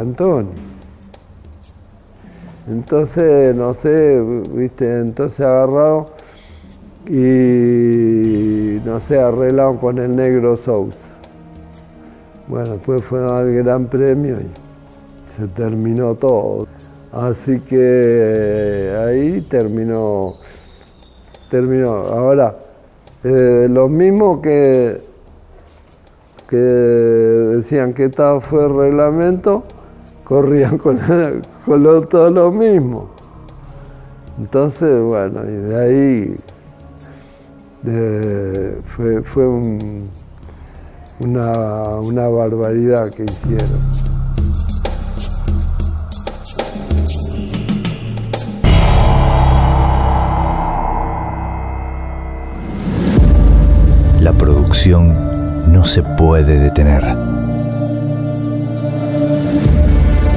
Entonces, 2.70 3.56
no 3.56 3.74
sé, 3.74 4.22
viste, 4.54 5.00
entonces 5.00 5.42
agarrado 5.42 6.10
y 7.08 8.80
no 8.86 9.00
sé, 9.00 9.20
arreglado 9.20 9.78
con 9.78 9.98
el 9.98 10.16
negro 10.16 10.56
Sousa. 10.56 10.98
Bueno, 12.48 12.74
después 12.74 13.04
fue 13.04 13.20
al 13.26 13.54
Gran 13.54 13.86
Premio 13.88 14.38
y 14.38 15.36
se 15.36 15.48
terminó 15.48 16.16
todo. 16.16 16.68
Así 17.12 17.60
que 17.60 17.78
eh, 17.78 19.06
ahí 19.06 19.42
terminó, 19.42 20.36
terminó. 21.50 21.90
Ahora, 21.90 22.56
eh, 23.24 23.68
lo 23.70 23.90
mismo 23.90 24.42
que, 24.42 25.02
que 26.52 26.58
decían 26.58 27.94
que 27.94 28.04
estaba 28.04 28.42
fue 28.42 28.68
reglamento, 28.68 29.64
corrían 30.26 30.78
con, 30.78 30.98
con 31.66 32.08
todo 32.10 32.30
lo 32.30 32.52
mismo. 32.52 33.10
Entonces, 34.38 35.02
bueno, 35.02 35.44
y 35.46 35.54
de 35.54 35.80
ahí 35.80 36.36
fue, 38.86 39.22
fue 39.22 39.48
una, 41.22 41.52
una 42.02 42.28
barbaridad 42.28 43.10
que 43.12 43.24
hicieron. 43.24 43.80
La 54.20 54.34
producción 54.34 55.31
no 55.68 55.86
se 55.86 56.04
puede 56.04 56.60
detener. 56.60 57.04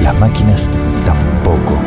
Las 0.01 0.15
máquinas 0.19 0.69
tampoco. 1.05 1.79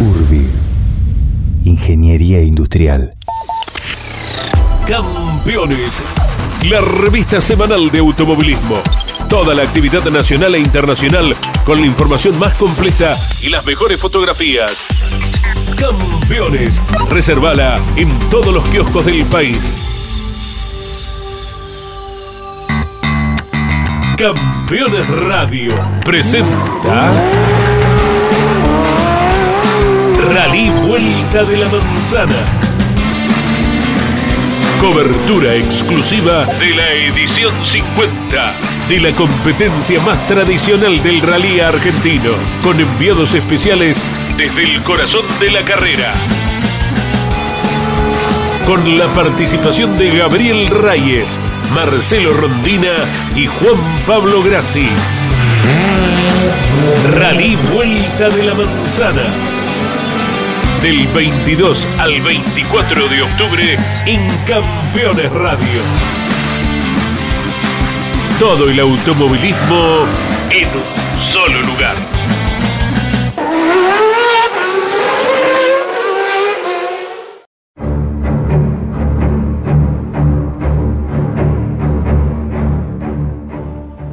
Urbi. 0.00 0.48
Ingeniería 1.64 2.42
Industrial. 2.42 3.12
Campeones. 4.86 6.02
La 6.70 6.80
revista 6.80 7.40
semanal 7.40 7.90
de 7.90 7.98
automovilismo. 8.00 8.80
Toda 9.28 9.54
la 9.54 9.62
actividad 9.62 10.04
nacional 10.04 10.54
e 10.54 10.58
internacional 10.58 11.34
con 11.64 11.80
la 11.80 11.86
información 11.86 12.38
más 12.38 12.54
completa 12.56 13.16
y 13.42 13.48
las 13.48 13.64
mejores 13.64 14.00
fotografías. 14.00 14.84
Campeones. 15.76 16.82
Reservala 17.10 17.76
en 17.96 18.08
todos 18.30 18.54
los 18.54 18.64
kioscos 18.68 19.06
del 19.06 19.24
país. 19.26 19.82
Campeones 24.16 25.08
Radio 25.08 25.74
presenta 26.04 27.12
Rally 30.32 30.70
Vuelta 30.86 31.44
de 31.44 31.56
la 31.56 31.68
Manzana. 31.68 32.34
Cobertura 34.80 35.54
exclusiva 35.54 36.44
de 36.44 36.74
la 36.74 36.92
edición 36.92 37.52
50 37.64 38.73
de 38.88 39.00
la 39.00 39.12
competencia 39.16 40.00
más 40.02 40.26
tradicional 40.26 41.02
del 41.02 41.22
rally 41.22 41.60
argentino, 41.60 42.32
con 42.62 42.78
enviados 42.78 43.32
especiales 43.34 44.02
desde 44.36 44.62
el 44.62 44.82
corazón 44.82 45.24
de 45.40 45.50
la 45.50 45.62
carrera. 45.62 46.12
Con 48.66 48.98
la 48.98 49.06
participación 49.08 49.96
de 49.96 50.18
Gabriel 50.18 50.68
Reyes, 50.68 51.40
Marcelo 51.74 52.34
Rondina 52.34 52.92
y 53.34 53.46
Juan 53.46 54.04
Pablo 54.06 54.42
Grassi. 54.42 54.88
Rally 57.10 57.56
Vuelta 57.72 58.28
de 58.28 58.42
la 58.42 58.54
Manzana. 58.54 59.24
Del 60.82 61.06
22 61.08 61.88
al 61.98 62.20
24 62.20 63.08
de 63.08 63.22
octubre 63.22 63.78
en 64.06 64.28
Campeones 64.46 65.32
Radio 65.32 66.23
todo 68.46 68.68
el 68.68 68.78
automovilismo 68.78 70.04
en 70.50 70.68
un 70.68 71.18
solo 71.18 71.62
lugar. 71.62 71.96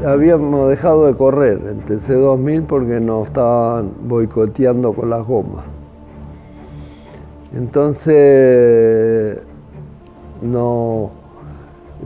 Habíamos 0.08 0.70
dejado 0.70 1.08
de 1.08 1.16
correr 1.16 1.60
el 1.68 1.86
TC2000 1.86 2.66
porque 2.68 3.02
nos 3.02 3.28
estaban 3.28 3.92
boicoteando 4.04 4.94
con 4.94 5.10
las 5.10 5.28
gomas. 5.28 5.66
Entonces 7.54 9.42
no, 10.42 11.12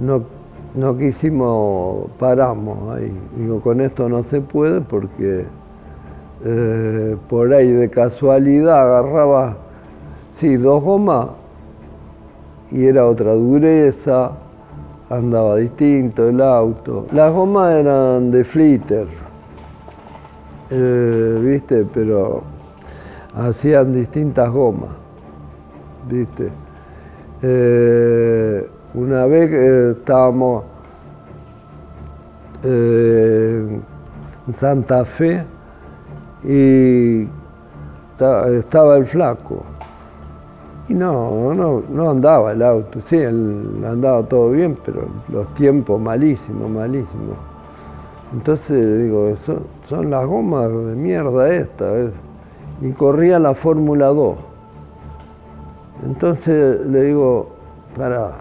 no 0.01 0.34
no 0.75 0.97
quisimos, 0.97 2.09
paramos 2.19 2.95
ahí. 2.95 3.11
Digo, 3.37 3.61
con 3.61 3.81
esto 3.81 4.09
no 4.09 4.23
se 4.23 4.41
puede 4.41 4.81
porque 4.81 5.45
eh, 6.43 7.17
por 7.29 7.53
ahí 7.53 7.71
de 7.71 7.89
casualidad 7.89 8.97
agarraba, 8.97 9.57
sí, 10.31 10.57
dos 10.57 10.83
gomas 10.83 11.27
y 12.71 12.85
era 12.85 13.05
otra 13.05 13.33
dureza, 13.33 14.31
andaba 15.09 15.57
distinto 15.57 16.27
el 16.27 16.41
auto. 16.41 17.07
Las 17.13 17.33
gomas 17.33 17.73
eran 17.73 18.31
de 18.31 18.43
flitter, 18.43 19.07
eh, 20.71 21.39
viste, 21.41 21.85
pero 21.93 22.43
hacían 23.35 23.93
distintas 23.93 24.51
gomas, 24.51 24.91
viste. 26.09 26.49
Eh, 27.41 28.67
una 28.95 29.25
vez 29.25 29.49
que 29.49 29.91
estábamos 29.91 30.63
eh, 32.63 33.79
en 34.47 34.53
Santa 34.53 35.05
Fe 35.05 35.43
y 36.43 37.25
ta- 38.17 38.47
estaba 38.49 38.97
el 38.97 39.05
flaco. 39.05 39.63
Y 40.87 40.93
no, 40.93 41.53
no, 41.55 41.81
no 41.89 42.09
andaba 42.11 42.51
el 42.51 42.61
auto, 42.61 42.99
sí, 43.01 43.17
él 43.17 43.83
andaba 43.89 44.21
todo 44.23 44.51
bien, 44.51 44.77
pero 44.85 45.07
los 45.29 45.51
tiempos 45.55 45.99
malísimos, 45.99 46.69
malísimos. 46.69 47.35
Entonces 48.33 49.01
digo, 49.03 49.35
son, 49.35 49.61
son 49.83 50.11
las 50.11 50.25
gomas 50.27 50.69
de 50.69 50.95
mierda 50.95 51.49
esta. 51.49 51.85
eh. 51.97 52.11
Y 52.81 52.91
corría 52.91 53.39
la 53.39 53.53
Fórmula 53.55 54.07
2. 54.07 54.35
Entonces 56.05 56.85
le 56.85 57.03
digo, 57.05 57.49
para, 57.97 58.31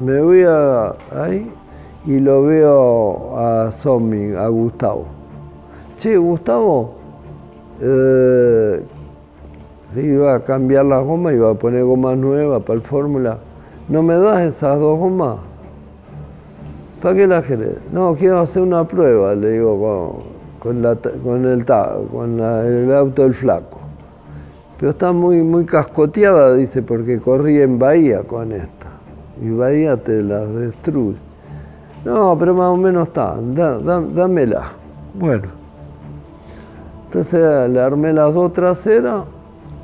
me 0.00 0.20
voy 0.20 0.44
ahí 0.44 1.50
y 2.06 2.18
lo 2.18 2.44
veo 2.44 3.36
a 3.36 3.70
Zombie, 3.70 4.36
a 4.36 4.48
Gustavo. 4.48 5.04
Che, 5.96 6.16
Gustavo, 6.16 6.94
eh, 7.80 8.82
iba 9.96 10.34
a 10.34 10.40
cambiar 10.40 10.86
las 10.86 11.04
gomas, 11.04 11.34
iba 11.34 11.50
a 11.50 11.54
poner 11.54 11.84
gomas 11.84 12.16
nuevas 12.16 12.62
para 12.62 12.78
el 12.78 12.82
Fórmula. 12.82 13.38
¿No 13.88 14.02
me 14.02 14.14
das 14.14 14.42
esas 14.42 14.78
dos 14.78 14.98
gomas? 14.98 15.36
¿Para 17.02 17.14
qué 17.14 17.26
las 17.26 17.44
querés? 17.44 17.76
No, 17.92 18.14
quiero 18.14 18.40
hacer 18.40 18.62
una 18.62 18.84
prueba, 18.84 19.34
le 19.34 19.52
digo, 19.52 20.22
con, 20.60 20.72
con 20.74 20.82
la 20.82 20.94
con 20.94 21.44
el, 21.46 21.64
con 21.64 22.40
el 22.40 22.94
auto 22.94 23.22
del 23.22 23.34
flaco. 23.34 23.78
Pero 24.78 24.90
está 24.90 25.12
muy, 25.12 25.42
muy 25.42 25.66
cascoteada, 25.66 26.54
dice, 26.54 26.82
porque 26.82 27.18
corrí 27.18 27.60
en 27.60 27.78
Bahía 27.78 28.22
con 28.22 28.52
esta. 28.52 28.89
Y 29.40 29.50
Bahía 29.50 29.96
te 29.96 30.22
la 30.22 30.40
destruye. 30.40 31.18
No, 32.04 32.36
pero 32.38 32.54
más 32.54 32.68
o 32.68 32.76
menos 32.76 33.08
está, 33.08 33.36
dámela. 34.14 34.72
Bueno. 35.14 35.48
Entonces 37.06 37.70
le 37.70 37.80
armé 37.80 38.12
las 38.12 38.32
dos 38.32 38.52
traseras, 38.52 39.24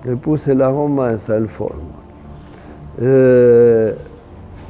le 0.05 0.17
puse 0.17 0.55
las 0.55 0.73
gomas 0.73 1.17
esa 1.17 1.35
del 1.35 1.49
Fórmula. 1.49 1.83
Eh, 2.99 3.97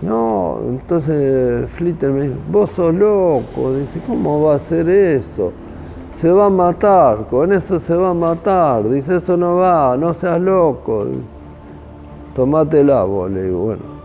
no, 0.02 0.58
entonces 0.66 1.70
Flitter 1.70 2.10
me 2.10 2.22
dice, 2.22 2.36
vos 2.50 2.70
sos 2.70 2.94
loco, 2.94 3.74
dice, 3.74 4.00
¿cómo 4.06 4.42
va 4.42 4.54
a 4.54 4.56
hacer 4.56 4.88
eso? 4.88 5.52
Se 6.14 6.30
va 6.30 6.46
a 6.46 6.50
matar, 6.50 7.26
con 7.28 7.52
eso 7.52 7.78
se 7.78 7.94
va 7.94 8.10
a 8.10 8.14
matar, 8.14 8.88
dice, 8.88 9.16
eso 9.16 9.36
no 9.36 9.56
va, 9.56 9.96
no 9.96 10.14
seas 10.14 10.40
loco. 10.40 11.06
Tomátela 12.34 13.04
vos, 13.04 13.30
le 13.30 13.42
digo, 13.44 13.58
bueno. 13.58 13.95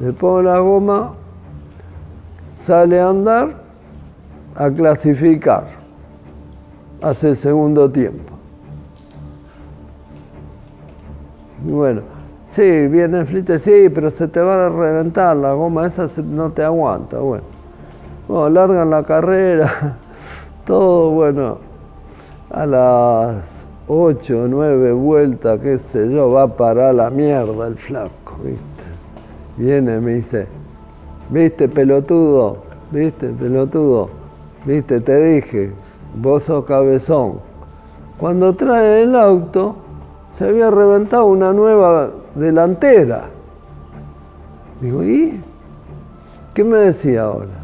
Le 0.00 0.14
pongo 0.14 0.40
la 0.40 0.58
goma, 0.58 1.12
sale 2.54 2.98
a 2.98 3.10
andar, 3.10 3.50
a 4.56 4.70
clasificar, 4.70 5.64
hace 7.02 7.28
el 7.28 7.36
segundo 7.36 7.90
tiempo. 7.90 8.32
Bueno, 11.62 12.00
sí, 12.50 12.86
viene 12.86 13.20
el 13.20 13.26
flite, 13.26 13.58
sí, 13.58 13.90
pero 13.94 14.10
se 14.10 14.26
te 14.26 14.40
va 14.40 14.66
a 14.66 14.68
reventar 14.70 15.36
la 15.36 15.52
goma, 15.52 15.86
esa 15.86 16.06
no 16.22 16.50
te 16.50 16.64
aguanta. 16.64 17.18
Bueno, 17.18 17.44
bueno 18.26 18.48
largan 18.48 18.88
la 18.88 19.02
carrera, 19.02 19.98
todo 20.64 21.10
bueno, 21.10 21.58
a 22.50 22.64
las 22.64 23.66
8 23.86 24.44
o 24.44 24.48
9 24.48 24.92
vueltas, 24.92 25.60
qué 25.60 25.76
sé 25.76 26.10
yo, 26.10 26.30
va 26.30 26.44
a 26.44 26.48
parar 26.48 26.94
la 26.94 27.10
mierda 27.10 27.66
el 27.66 27.76
flaco, 27.76 28.38
¿viste? 28.42 28.69
Viene, 29.60 30.00
me 30.00 30.14
dice, 30.14 30.46
¿viste, 31.28 31.68
pelotudo? 31.68 32.56
¿Viste, 32.90 33.28
pelotudo? 33.28 34.08
¿Viste, 34.64 35.02
te 35.02 35.22
dije, 35.22 35.70
vos 36.14 36.44
sos 36.44 36.64
cabezón? 36.64 37.40
Cuando 38.16 38.54
trae 38.54 39.02
el 39.02 39.14
auto, 39.14 39.76
se 40.32 40.48
había 40.48 40.70
reventado 40.70 41.26
una 41.26 41.52
nueva 41.52 42.08
delantera. 42.34 43.24
Digo, 44.80 45.04
¿y? 45.04 45.38
¿Qué 46.54 46.64
me 46.64 46.78
decía 46.78 47.24
ahora? 47.24 47.60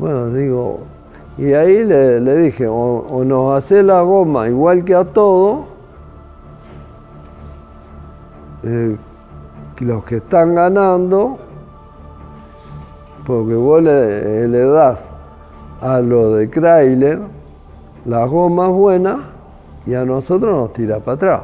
Bueno, 0.00 0.30
digo, 0.30 0.80
y 1.38 1.52
ahí 1.52 1.84
le, 1.84 2.18
le 2.18 2.36
dije, 2.38 2.66
o, 2.66 2.74
o 2.74 3.24
nos 3.24 3.56
hace 3.56 3.84
la 3.84 4.02
goma 4.02 4.48
igual 4.48 4.84
que 4.84 4.96
a 4.96 5.04
todo, 5.04 5.66
eh, 8.64 8.96
los 9.80 10.04
que 10.04 10.16
están 10.16 10.54
ganando, 10.54 11.38
porque 13.26 13.54
vos 13.54 13.82
le, 13.82 14.48
le 14.48 14.64
das 14.66 15.08
a 15.80 16.00
lo 16.00 16.34
de 16.34 16.48
Chrysler 16.48 17.20
las 18.06 18.30
gomas 18.30 18.70
buenas 18.70 19.18
y 19.84 19.94
a 19.94 20.04
nosotros 20.04 20.52
nos 20.52 20.72
tira 20.72 20.98
para 20.98 21.14
atrás. 21.14 21.40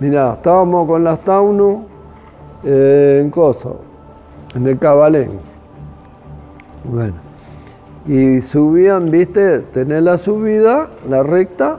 Mirá, 0.00 0.34
estábamos 0.34 0.86
con 0.86 1.04
las 1.04 1.20
Taunu 1.20 1.84
eh, 2.64 3.20
en 3.22 3.30
Coso, 3.30 3.76
en 4.54 4.66
el 4.66 4.78
Cabalén. 4.78 5.30
Bueno, 6.84 7.14
y 8.06 8.40
subían, 8.40 9.10
viste, 9.10 9.60
tenés 9.60 10.02
la 10.02 10.18
subida, 10.18 10.88
la 11.08 11.22
recta 11.22 11.78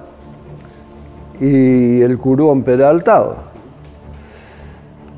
y 1.39 2.01
el 2.01 2.17
curón 2.17 2.63
peraltado. 2.63 3.48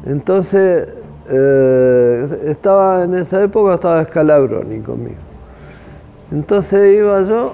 Entonces, 0.05 0.91
eh, 1.29 2.41
estaba 2.45 3.03
en 3.03 3.15
esa 3.15 3.43
época 3.43 3.75
estaba 3.75 4.03
Scalabroni 4.03 4.79
conmigo. 4.79 5.17
Entonces 6.31 6.95
iba 6.95 7.21
yo 7.23 7.53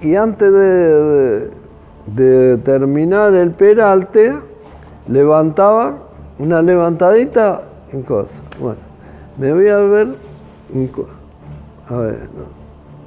y 0.00 0.16
antes 0.16 0.52
de, 0.52 1.50
terminar 2.64 3.34
el 3.34 3.52
peralte, 3.52 4.34
levantaba 5.08 5.94
una 6.38 6.60
levantadita 6.60 7.62
en 7.92 8.02
cosa. 8.02 8.34
Bueno, 8.60 8.80
me 9.38 9.52
voy 9.52 9.68
a 9.68 9.78
ver. 9.78 10.16
A 11.88 11.96
ver, 11.96 12.28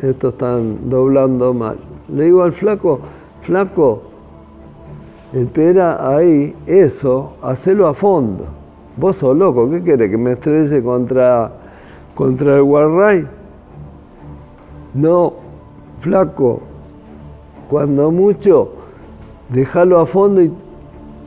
esto 0.01 0.29
están 0.29 0.89
doblando 0.89 1.53
mal. 1.53 1.77
Le 2.07 2.25
digo 2.25 2.43
al 2.43 2.53
flaco, 2.53 3.01
flaco, 3.41 4.03
el 5.33 5.47
pera 5.47 6.15
ahí, 6.15 6.55
eso, 6.65 7.33
hacelo 7.41 7.87
a 7.87 7.93
fondo. 7.93 8.45
Vos 8.97 9.15
sos 9.15 9.37
loco, 9.37 9.69
¿qué 9.69 9.83
querés? 9.83 10.09
¿Que 10.09 10.17
me 10.17 10.31
estrelle 10.33 10.81
contra, 10.81 11.51
contra 12.15 12.55
el 12.55 12.63
Warray? 12.63 13.27
No, 14.95 15.33
flaco, 15.99 16.61
cuando 17.69 18.09
mucho, 18.09 18.69
déjalo 19.49 19.99
a 19.99 20.05
fondo 20.07 20.41
y 20.41 20.51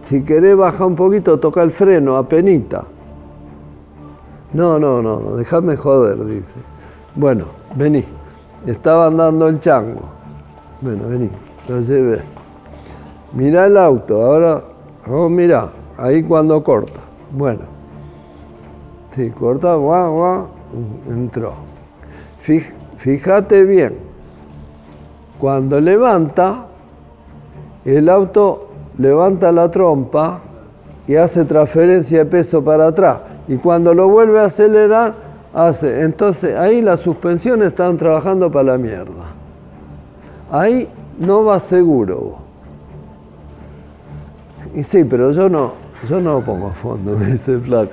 si 0.03 0.25
querés 0.25 0.57
bajar 0.57 0.89
un 0.89 0.97
poquito, 0.97 1.39
toca 1.39 1.63
el 1.63 1.71
freno, 1.71 2.17
a 2.17 2.29
penita. 2.29 2.85
No, 4.53 4.79
no, 4.81 5.01
no, 5.01 5.37
déjame 5.37 5.77
joder, 5.77 6.25
dice. 6.27 6.55
Bueno, 7.15 7.45
vení. 7.77 8.05
Estaba 8.67 9.07
andando 9.07 9.47
el 9.47 9.61
chango. 9.61 10.01
Bueno, 10.81 11.05
vení, 11.09 11.31
lo 11.69 11.81
llevé. 11.81 12.21
Mirá 13.33 13.67
el 13.67 13.77
auto, 13.77 14.25
ahora, 14.25 14.65
oh, 15.09 15.29
mirá, 15.29 15.69
ahí 15.97 16.23
cuando 16.25 16.63
corta. 16.65 17.10
Bueno, 17.33 17.61
sí, 19.13 19.31
corta, 19.31 19.75
guau, 19.75 20.13
guau, 20.13 20.47
entró. 21.09 21.55
Fíjate 22.99 23.63
bien, 23.63 23.95
cuando 25.39 25.81
levanta, 25.81 26.67
el 27.85 28.09
auto 28.09 28.69
levanta 28.99 29.53
la 29.53 29.71
trompa 29.71 30.41
y 31.07 31.17
hace 31.17 31.45
transferencia 31.45 32.19
de 32.19 32.27
peso 32.27 32.63
para 32.63 32.89
atrás. 32.89 33.19
Y 33.49 33.57
cuando 33.57 33.95
lo 33.95 34.09
vuelve 34.09 34.41
a 34.41 34.45
acelerar, 34.45 35.15
hace. 35.55 36.03
Entonces 36.03 36.55
ahí 36.57 36.83
las 36.83 37.01
suspensiones 37.01 37.69
están 37.69 37.97
trabajando 37.97 38.51
para 38.51 38.73
la 38.73 38.79
mierda. 38.79 39.25
Ahí 40.51 40.89
no 41.19 41.45
va 41.45 41.59
seguro. 41.59 42.37
Y 44.75 44.83
sí, 44.83 45.05
pero 45.05 45.33
yo 45.33 45.49
no, 45.49 45.73
yo 46.09 46.21
no 46.21 46.41
pongo 46.41 46.69
a 46.69 46.73
fondo, 46.73 47.17
me 47.19 47.27
dice 47.27 47.55
el 47.55 47.63
flaco. 47.63 47.93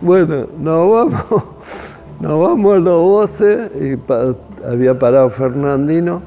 Bueno, 0.00 0.46
nos 0.58 0.90
vamos, 0.90 1.24
nos 2.20 2.40
vamos 2.40 2.76
a 2.76 2.78
los 2.78 3.02
voces, 3.02 3.70
y 3.74 3.98
había 4.66 4.98
parado 4.98 5.30
Fernandino. 5.30 6.22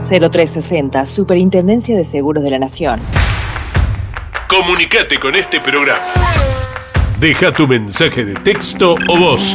0360, 0.00 1.06
Superintendencia 1.06 1.96
de 1.96 2.02
Seguros 2.04 2.42
de 2.42 2.50
la 2.50 2.58
Nación. 2.58 2.98
Comunicate 4.48 5.16
con 5.18 5.36
este 5.36 5.60
programa. 5.60 6.00
Deja 7.20 7.52
tu 7.52 7.68
mensaje 7.68 8.24
de 8.24 8.34
texto 8.34 8.96
o 9.08 9.16
voz 9.16 9.54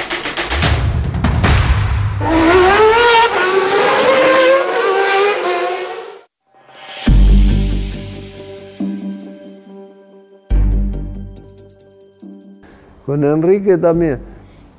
Con 13.11 13.25
Enrique 13.25 13.77
también. 13.77 14.19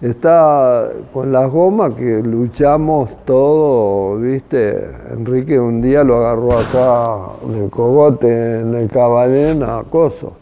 Está 0.01 0.89
con 1.13 1.33
las 1.33 1.53
gomas 1.53 1.93
que 1.93 2.23
luchamos 2.23 3.11
todo, 3.27 4.17
¿viste? 4.17 4.89
Enrique 5.13 5.61
un 5.61 5.83
día 5.83 6.03
lo 6.03 6.17
agarró 6.17 6.59
acá 6.59 7.19
el 7.55 7.69
cogote, 7.69 8.61
en 8.61 8.75
el 8.75 8.89
cabalén, 8.89 9.63
a 9.63 9.83
Coso, 9.83 10.35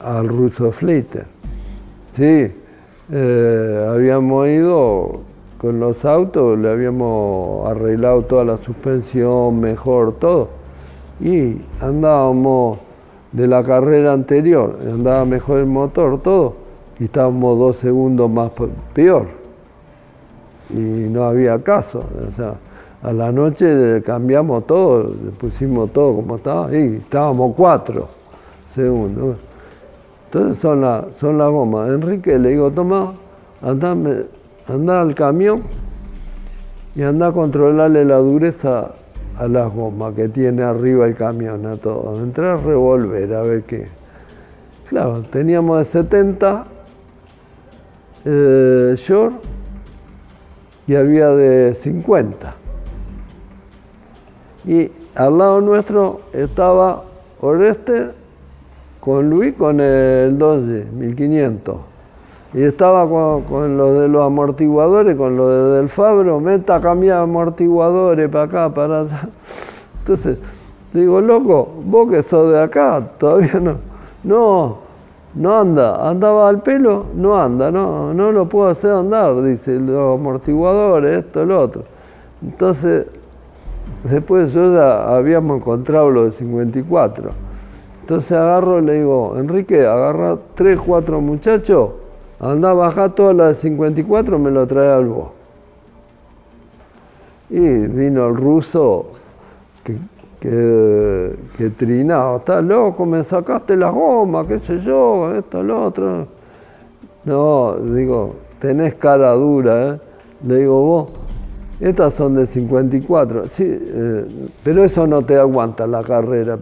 al 0.00 0.26
ruso 0.26 0.72
Flitter. 0.72 1.26
Sí, 2.16 2.50
eh, 3.12 3.88
habíamos 3.88 4.48
ido 4.48 5.20
con 5.58 5.78
los 5.78 6.04
autos, 6.04 6.58
le 6.58 6.70
habíamos 6.70 7.70
arreglado 7.70 8.22
toda 8.22 8.44
la 8.44 8.56
suspensión, 8.56 9.60
mejor 9.60 10.14
todo. 10.14 10.48
Y 11.20 11.56
andábamos 11.80 12.80
de 13.30 13.46
la 13.46 13.62
carrera 13.62 14.12
anterior, 14.12 14.76
andaba 14.92 15.24
mejor 15.24 15.58
el 15.58 15.66
motor, 15.66 16.20
todo 16.20 16.59
y 17.00 17.04
estábamos 17.04 17.58
dos 17.58 17.76
segundos 17.76 18.30
más 18.30 18.52
peor. 18.92 19.26
Y 20.68 20.74
no 20.74 21.24
había 21.24 21.58
caso. 21.62 21.98
O 21.98 22.36
sea, 22.36 22.54
a 23.02 23.12
la 23.12 23.32
noche 23.32 24.02
cambiamos 24.04 24.66
todo, 24.66 25.14
pusimos 25.38 25.90
todo 25.92 26.16
como 26.16 26.36
estaba 26.36 26.72
y 26.76 26.96
estábamos 26.96 27.54
cuatro 27.56 28.08
segundos. 28.72 29.38
Entonces 30.26 30.58
son, 30.58 30.82
la, 30.82 31.06
son 31.18 31.38
las 31.38 31.50
gomas. 31.50 31.88
Enrique 31.88 32.38
le 32.38 32.50
digo, 32.50 32.70
toma, 32.70 33.14
anda, 33.62 33.96
anda 34.68 35.00
al 35.00 35.14
camión 35.14 35.62
y 36.94 37.02
anda 37.02 37.28
a 37.28 37.32
controlarle 37.32 38.04
la 38.04 38.18
dureza 38.18 38.90
a 39.38 39.48
las 39.48 39.74
gomas 39.74 40.14
que 40.14 40.28
tiene 40.28 40.62
arriba 40.62 41.06
el 41.06 41.16
camión, 41.16 41.64
a 41.64 41.76
todo. 41.78 42.22
Entré 42.22 42.46
a 42.46 42.56
revolver 42.56 43.34
a 43.34 43.40
ver 43.40 43.62
qué. 43.62 43.86
Claro, 44.90 45.22
teníamos 45.22 45.78
de 45.78 45.84
70 45.84 46.66
eh, 48.24 48.94
short 48.96 49.34
y 50.86 50.94
había 50.94 51.28
de 51.30 51.74
50. 51.74 52.54
Y 54.66 54.90
al 55.14 55.38
lado 55.38 55.60
nuestro 55.60 56.20
estaba 56.32 57.04
Oreste 57.40 58.10
con 59.00 59.30
Luis 59.30 59.54
con 59.54 59.80
el 59.80 60.38
12, 60.38 60.86
1500. 60.92 61.76
Y 62.52 62.62
estaba 62.62 63.08
con, 63.08 63.42
con 63.42 63.76
los 63.76 64.00
de 64.00 64.08
los 64.08 64.26
amortiguadores, 64.26 65.16
con 65.16 65.36
los 65.36 65.48
de 65.48 65.78
Del 65.78 65.88
Fabro, 65.88 66.40
meta 66.40 66.80
cambiar 66.80 67.22
amortiguadores 67.22 68.28
para 68.28 68.44
acá, 68.44 68.74
para 68.74 69.00
allá. 69.02 69.28
Entonces, 70.00 70.38
digo, 70.92 71.20
loco, 71.20 71.68
vos 71.84 72.10
que 72.10 72.22
sos 72.22 72.50
de 72.50 72.60
acá, 72.60 73.00
todavía 73.18 73.60
no. 73.60 73.76
No, 74.22 74.89
no 75.34 75.60
anda, 75.60 76.08
andaba 76.08 76.48
al 76.48 76.62
pelo, 76.62 77.06
no 77.14 77.40
anda, 77.40 77.70
no, 77.70 78.12
no 78.12 78.32
lo 78.32 78.48
puedo 78.48 78.68
hacer 78.68 78.90
andar, 78.90 79.42
dice, 79.42 79.78
los 79.78 80.18
amortiguadores, 80.18 81.24
esto, 81.24 81.44
lo 81.46 81.60
otro. 81.60 81.84
Entonces, 82.42 83.06
después 84.04 84.52
yo 84.52 84.72
ya 84.72 85.14
habíamos 85.14 85.58
encontrado 85.58 86.10
lo 86.10 86.24
de 86.24 86.32
54. 86.32 87.30
Entonces 88.00 88.32
agarro 88.32 88.80
y 88.80 88.82
le 88.82 88.94
digo, 88.94 89.36
Enrique, 89.38 89.86
agarra 89.86 90.36
tres, 90.54 90.80
cuatro 90.84 91.20
muchachos, 91.20 91.90
anda 92.40 92.70
a 92.70 92.74
bajar 92.74 93.14
toda 93.14 93.32
la 93.32 93.48
de 93.48 93.54
54, 93.54 94.38
me 94.38 94.50
lo 94.50 94.66
trae 94.66 94.92
al 94.92 95.06
vos. 95.06 95.28
Y 97.50 97.60
vino 97.60 98.26
el 98.26 98.36
ruso, 98.36 99.06
que 99.84 99.96
que, 100.40 101.36
que 101.56 101.70
trinado, 101.70 102.38
estás 102.38 102.64
loco, 102.64 103.04
me 103.04 103.22
sacaste 103.22 103.76
las 103.76 103.92
gomas, 103.92 104.46
qué 104.46 104.58
sé 104.58 104.80
yo, 104.80 105.30
esto, 105.36 105.62
lo 105.62 105.84
otro. 105.84 106.26
No, 107.24 107.76
digo, 107.76 108.36
tenés 108.58 108.94
cara 108.94 109.32
dura, 109.32 109.88
¿eh? 109.88 110.00
Le 110.46 110.56
digo, 110.56 110.82
vos, 110.82 111.08
estas 111.78 112.14
son 112.14 112.34
de 112.34 112.46
54, 112.46 113.44
sí, 113.50 113.64
eh, 113.68 114.24
pero 114.64 114.82
eso 114.82 115.06
no 115.06 115.20
te 115.22 115.38
aguanta 115.38 115.86
la 115.86 116.02
carrera, 116.02 116.58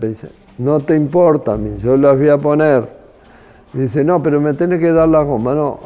no 0.58 0.80
te 0.80 0.96
importa 0.96 1.54
a 1.54 1.56
mí, 1.56 1.76
yo 1.78 1.96
las 1.96 2.18
voy 2.18 2.28
a 2.28 2.38
poner. 2.38 2.88
dice, 3.72 4.02
no, 4.02 4.20
pero 4.20 4.40
me 4.40 4.54
tenés 4.54 4.80
que 4.80 4.90
dar 4.90 5.08
las 5.08 5.24
gomas, 5.24 5.54
no, 5.54 5.78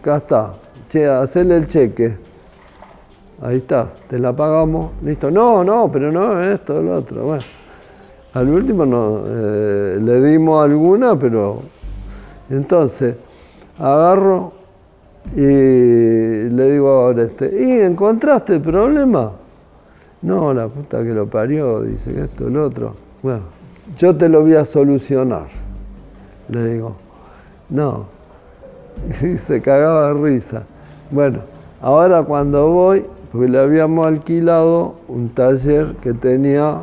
acá 0.00 0.18
está, 0.18 0.52
che, 0.88 1.06
hacele 1.06 1.56
el 1.56 1.66
cheque. 1.66 2.37
Ahí 3.40 3.58
está, 3.58 3.88
te 4.08 4.18
la 4.18 4.32
pagamos, 4.32 4.90
listo. 5.02 5.30
No, 5.30 5.62
no, 5.62 5.90
pero 5.92 6.10
no 6.10 6.42
esto, 6.42 6.82
lo 6.82 6.96
otro. 6.96 7.24
Bueno, 7.24 7.44
al 8.34 8.48
último 8.48 8.84
no, 8.84 9.22
eh, 9.26 9.98
le 10.02 10.20
dimos 10.22 10.64
alguna, 10.64 11.16
pero 11.18 11.60
entonces 12.50 13.16
agarro 13.78 14.52
y 15.34 15.40
le 15.40 16.72
digo 16.72 16.88
ahora 16.88 17.24
este, 17.24 17.62
¿y 17.62 17.80
encontraste 17.80 18.54
el 18.54 18.60
problema? 18.60 19.32
No, 20.22 20.52
la 20.52 20.66
puta 20.66 21.02
que 21.02 21.14
lo 21.14 21.26
parió, 21.26 21.82
dice 21.82 22.24
esto, 22.24 22.48
lo 22.48 22.66
otro. 22.66 22.94
Bueno, 23.22 23.42
yo 23.96 24.16
te 24.16 24.28
lo 24.28 24.42
voy 24.42 24.54
a 24.54 24.64
solucionar. 24.64 25.46
Le 26.48 26.74
digo, 26.74 26.96
no. 27.70 28.06
Y 29.22 29.38
se 29.38 29.60
cagaba 29.60 30.08
de 30.08 30.14
risa. 30.14 30.62
Bueno, 31.10 31.38
ahora 31.80 32.22
cuando 32.24 32.68
voy, 32.68 33.04
porque 33.30 33.48
le 33.48 33.58
habíamos 33.58 34.06
alquilado 34.06 34.94
un 35.08 35.28
taller 35.30 35.96
que 36.02 36.14
tenía 36.14 36.82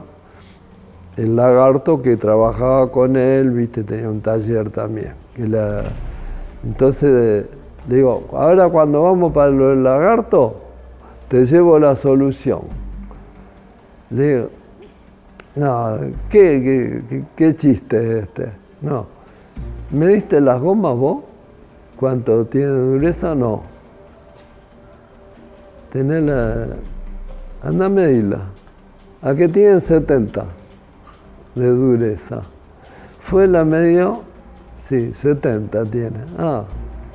el 1.17 1.35
lagarto 1.35 2.01
que 2.01 2.17
trabajaba 2.17 2.91
con 2.91 3.15
él, 3.15 3.51
viste, 3.51 3.83
tenía 3.83 4.09
un 4.09 4.21
taller 4.21 4.69
también. 4.69 5.13
entonces 6.63 7.45
digo, 7.87 8.25
ahora 8.33 8.67
cuando 8.69 9.03
vamos 9.03 9.31
para 9.31 9.49
el 9.49 9.83
lagarto, 9.83 10.55
te 11.27 11.45
llevo 11.45 11.79
la 11.79 11.95
solución. 11.95 12.61
Le 14.09 14.35
digo, 14.35 14.49
no, 15.55 15.97
¿qué, 16.29 17.23
qué, 17.35 17.55
chiste 17.55 17.97
es 17.97 18.23
este? 18.23 18.49
No. 18.81 19.07
¿Me 19.91 20.07
diste 20.07 20.41
las 20.41 20.59
gomas 20.59 20.97
vos? 20.97 21.23
¿Cuánto 21.97 22.45
tiene 22.45 22.67
dureza? 22.67 23.33
No. 23.33 23.63
Tenés 25.95 26.23
la... 26.23 26.67
Anda 27.63 27.85
a 27.85 27.89
medirla. 27.89 28.39
¿A 29.21 29.33
qué 29.33 29.47
tienen 29.47 29.79
70 29.79 30.43
de 31.55 31.69
dureza? 31.69 32.41
Fue 33.19 33.47
la 33.47 33.63
medio, 33.63 34.23
sí, 34.89 35.13
70 35.13 35.85
tiene. 35.85 36.17
Ah, 36.37 36.65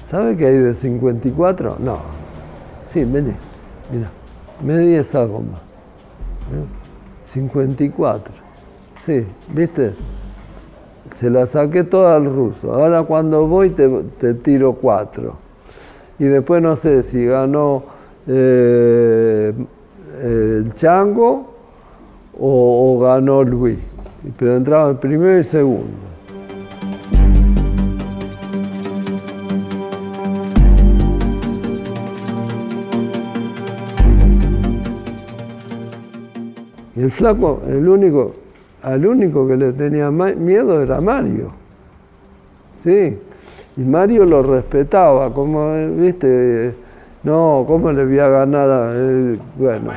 ¿sabe 0.06 0.34
que 0.34 0.46
hay 0.46 0.56
de 0.56 0.74
54? 0.74 1.76
No. 1.78 1.98
Sí, 2.90 3.04
vení, 3.04 3.34
mira, 3.92 4.08
medí 4.64 4.94
esa 4.94 5.26
goma. 5.26 5.58
54. 7.26 8.32
Sí, 9.04 9.26
¿viste? 9.52 9.92
Se 11.14 11.28
la 11.28 11.44
saqué 11.44 11.84
toda 11.84 12.16
al 12.16 12.24
ruso. 12.24 12.72
Ahora 12.72 13.02
cuando 13.02 13.46
voy 13.46 13.68
te, 13.68 13.86
te 14.18 14.32
tiro 14.32 14.72
4. 14.72 15.34
Y 16.18 16.24
después 16.24 16.62
no 16.62 16.76
sé 16.76 17.02
si 17.02 17.26
ganó 17.26 17.99
eh, 18.32 19.52
el 20.22 20.72
chango 20.74 21.46
o, 22.38 22.96
o 22.96 23.00
ganó 23.00 23.42
Luis. 23.42 23.78
Pero 24.38 24.56
entraba 24.56 24.90
el 24.90 24.96
primero 24.96 25.40
y 25.40 25.44
segundo. 25.44 26.10
Y 36.94 37.02
el 37.02 37.10
flaco, 37.10 37.62
el 37.66 37.88
único, 37.88 38.34
al 38.82 39.06
único 39.06 39.48
que 39.48 39.56
le 39.56 39.72
tenía 39.72 40.10
miedo 40.10 40.82
era 40.82 41.00
Mario. 41.00 41.50
Sí. 42.84 43.16
Y 43.76 43.80
Mario 43.80 44.26
lo 44.26 44.42
respetaba, 44.42 45.32
como, 45.32 45.72
viste, 45.96 46.74
no, 47.22 47.64
¿cómo 47.66 47.92
le 47.92 48.04
voy 48.04 48.18
a 48.18 48.28
ganar 48.28 48.70
a, 48.70 48.90
eh, 48.94 49.38
bueno. 49.56 49.92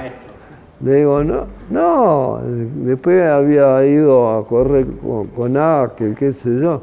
Le 0.82 0.96
digo, 0.96 1.24
no, 1.24 1.46
no, 1.70 2.42
después 2.44 3.24
había 3.24 3.86
ido 3.86 4.30
a 4.32 4.46
correr 4.46 4.86
con, 5.02 5.28
con 5.28 5.56
Ángel, 5.56 6.14
qué 6.14 6.34
sé 6.34 6.60
yo. 6.60 6.82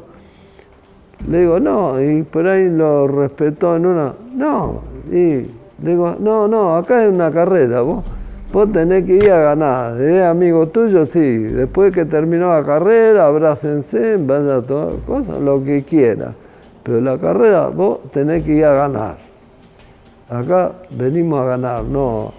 Le 1.29 1.41
digo, 1.41 1.59
no, 1.59 2.01
y 2.01 2.23
por 2.23 2.47
ahí 2.47 2.67
lo 2.67 3.07
respetó 3.07 3.75
en 3.75 3.85
una, 3.85 4.13
no, 4.33 4.81
y 5.11 5.45
le 5.83 5.91
digo, 5.91 6.15
no, 6.19 6.47
no, 6.47 6.75
acá 6.75 7.03
es 7.03 7.09
una 7.09 7.29
carrera, 7.29 7.81
vos, 7.81 8.03
vos 8.51 8.71
tenés 8.71 9.05
que 9.05 9.17
ir 9.17 9.31
a 9.31 9.39
ganar, 9.39 10.01
es 10.01 10.23
amigo 10.23 10.67
tuyo, 10.69 11.05
sí, 11.05 11.37
después 11.37 11.93
que 11.93 12.05
terminó 12.05 12.51
la 12.51 12.63
carrera, 12.63 13.27
abrácense, 13.27 14.17
vaya 14.17 14.55
a 14.55 14.61
todas 14.63 14.95
cosas, 15.05 15.37
lo 15.37 15.63
que 15.63 15.83
quiera, 15.83 16.33
pero 16.81 16.99
la 17.01 17.19
carrera 17.19 17.67
vos 17.67 17.99
tenés 18.11 18.43
que 18.43 18.53
ir 18.53 18.65
a 18.65 18.73
ganar. 18.73 19.30
Acá 20.31 20.71
venimos 20.97 21.41
a 21.41 21.43
ganar, 21.43 21.83
no. 21.83 22.31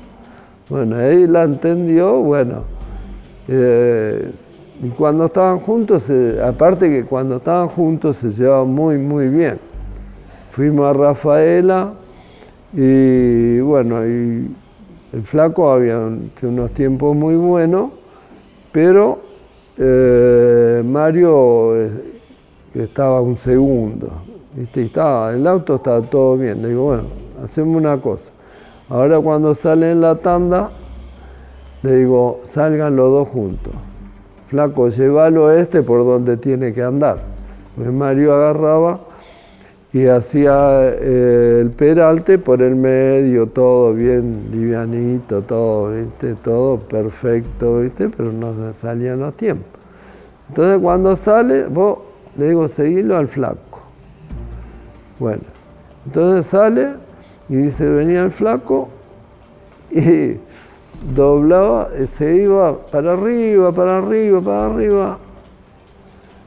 Bueno, 0.71 0.97
ahí 0.97 1.27
la 1.27 1.43
entendió, 1.45 2.15
bueno. 2.23 2.63
eh, 3.49 4.33
y 4.83 4.89
cuando 4.89 5.27
estaban 5.27 5.59
juntos, 5.59 6.05
se- 6.05 6.41
aparte 6.43 6.89
que 6.89 7.05
cuando 7.05 7.37
estaban 7.37 7.69
juntos 7.69 8.17
se 8.17 8.31
llevaban 8.31 8.71
muy, 8.71 8.97
muy 8.99 9.29
bien. 9.29 9.59
Fuimos 10.53 10.87
a 10.87 10.93
Rafaela 10.95 11.93
y 12.73 13.61
bueno, 13.61 14.07
y 14.07 14.51
el 15.13 15.23
flaco 15.25 15.71
había 15.71 15.99
unos 16.43 16.71
tiempos 16.73 17.15
muy 17.15 17.35
buenos, 17.37 17.91
pero 18.73 19.21
eh, 19.79 20.83
Mario 20.87 21.77
eh, 21.77 21.91
estaba 22.75 23.21
un 23.21 23.37
segundo, 23.37 24.09
¿viste? 24.57 24.83
Y 24.83 24.87
estaba, 24.87 25.35
el 25.35 25.47
auto 25.47 25.77
estaba 25.77 26.01
todo 26.01 26.37
bien. 26.39 26.67
Digo, 26.67 26.85
bueno, 26.85 27.05
hacemos 27.43 27.77
una 27.77 27.97
cosa. 27.99 28.25
Ahora 28.89 29.21
cuando 29.21 29.55
sale 29.55 29.93
en 29.93 30.01
la 30.01 30.17
tanda, 30.17 30.71
le 31.83 31.97
digo, 31.97 32.41
salgan 32.45 32.97
los 32.97 33.11
dos 33.11 33.29
juntos. 33.29 33.73
Flaco, 34.49 34.89
llévalo 34.89 35.51
este 35.51 35.83
por 35.83 36.05
donde 36.05 36.37
tiene 36.37 36.73
que 36.73 36.83
andar. 36.83 37.19
Pues 37.75 37.91
Mario 37.91 38.35
agarraba 38.35 39.01
y 39.93 40.07
hacía 40.07 40.81
eh, 40.83 41.59
el 41.61 41.71
peralte 41.71 42.39
por 42.39 42.63
el 42.63 42.77
medio, 42.77 43.47
todo 43.47 43.93
bien 43.93 44.49
livianito, 44.51 45.43
todo, 45.43 45.91
¿viste? 45.91 46.35
todo 46.35 46.79
perfecto, 46.79 47.81
¿viste? 47.81 48.09
pero 48.09 48.33
no 48.33 48.73
salían 48.75 49.21
los 49.21 49.35
tiempos. 49.35 49.67
Entonces 50.49 50.81
cuando 50.81 51.17
sale, 51.17 51.65
vos 51.65 52.01
le 52.37 52.49
digo, 52.49 52.69
seguilo 52.69 53.17
al 53.17 53.29
flaco. 53.29 53.81
Bueno, 55.19 55.43
entonces 56.07 56.47
sale 56.47 56.89
y 57.49 57.57
dice, 57.57 57.87
venía 57.89 58.23
el 58.23 58.31
flaco 58.31 58.89
y 59.91 60.37
doblaba, 61.15 61.89
eh, 61.95 62.07
se 62.07 62.37
iba 62.37 62.77
para 62.87 63.13
arriba, 63.15 63.73
para 63.73 63.99
arriba, 63.99 64.41
para 64.41 64.67
arriba 64.67 65.19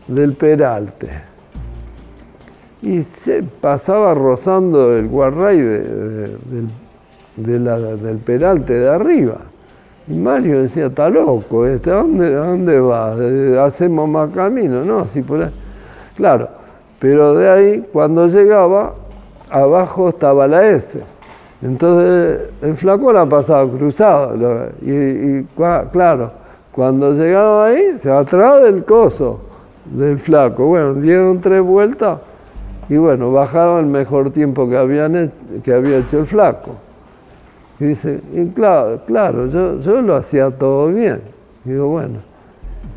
del 0.07 0.33
peralte. 0.33 1.09
Y 2.81 3.01
se 3.01 3.41
pasaba 3.43 4.13
rozando 4.13 4.95
el 4.95 5.07
guarray 5.07 5.59
de- 5.59 5.79
de- 5.79 6.67
del, 7.37 8.17
peralte 8.19 8.73
de 8.73 8.89
arriba. 8.89 9.37
Y 10.07 10.13
Mario 10.13 10.61
decía, 10.61 10.85
está 10.85 11.09
loco, 11.09 11.65
este, 11.65 11.89
¿a 11.91 11.95
dónde, 11.95 12.27
a 12.35 12.45
dónde 12.45 12.79
va? 12.79 13.15
Eh, 13.19 13.59
Hacemos 13.59 14.07
más 14.07 14.29
camino, 14.33 14.83
¿no? 14.83 14.99
Así 14.99 15.23
por 15.23 15.41
ahí. 15.41 15.49
Claro, 16.15 16.47
pero 16.99 17.33
de 17.33 17.49
ahí, 17.49 17.85
cuando 17.91 18.27
llegaba, 18.27 18.93
abajo 19.55 20.09
estaba 20.09 20.47
la 20.47 20.67
S. 20.67 20.99
Entonces 21.61 22.49
el 22.61 22.75
flaco 22.75 23.11
la 23.11 23.25
pasaba 23.25 23.69
cruzado. 23.69 24.35
Y, 24.81 25.43
claro, 25.91 26.31
cuando 26.71 27.13
llegaba 27.13 27.67
ahí, 27.67 27.97
se 27.99 28.11
atrás 28.11 28.61
del 28.61 28.83
coso 28.83 29.39
del 29.85 30.19
flaco. 30.19 30.65
Bueno, 30.67 30.93
dieron 30.95 31.39
tres 31.39 31.61
vueltas 31.61 32.19
y 32.89 32.97
bueno, 32.97 33.31
bajaron 33.31 33.79
el 33.79 33.85
mejor 33.85 34.29
tiempo 34.31 34.69
que, 34.69 34.77
habían 34.77 35.15
hecho- 35.15 35.33
que 35.63 35.73
había 35.73 35.97
hecho 35.99 36.19
el 36.19 36.25
flaco. 36.27 36.71
Y 37.79 37.85
dice, 37.85 38.21
y 38.33 38.45
claro, 38.47 38.99
claro 39.05 39.47
yo, 39.47 39.79
yo 39.79 40.01
lo 40.01 40.15
hacía 40.15 40.49
todo 40.49 40.87
bien. 40.87 41.21
Digo, 41.63 41.87
bueno. 41.87 42.34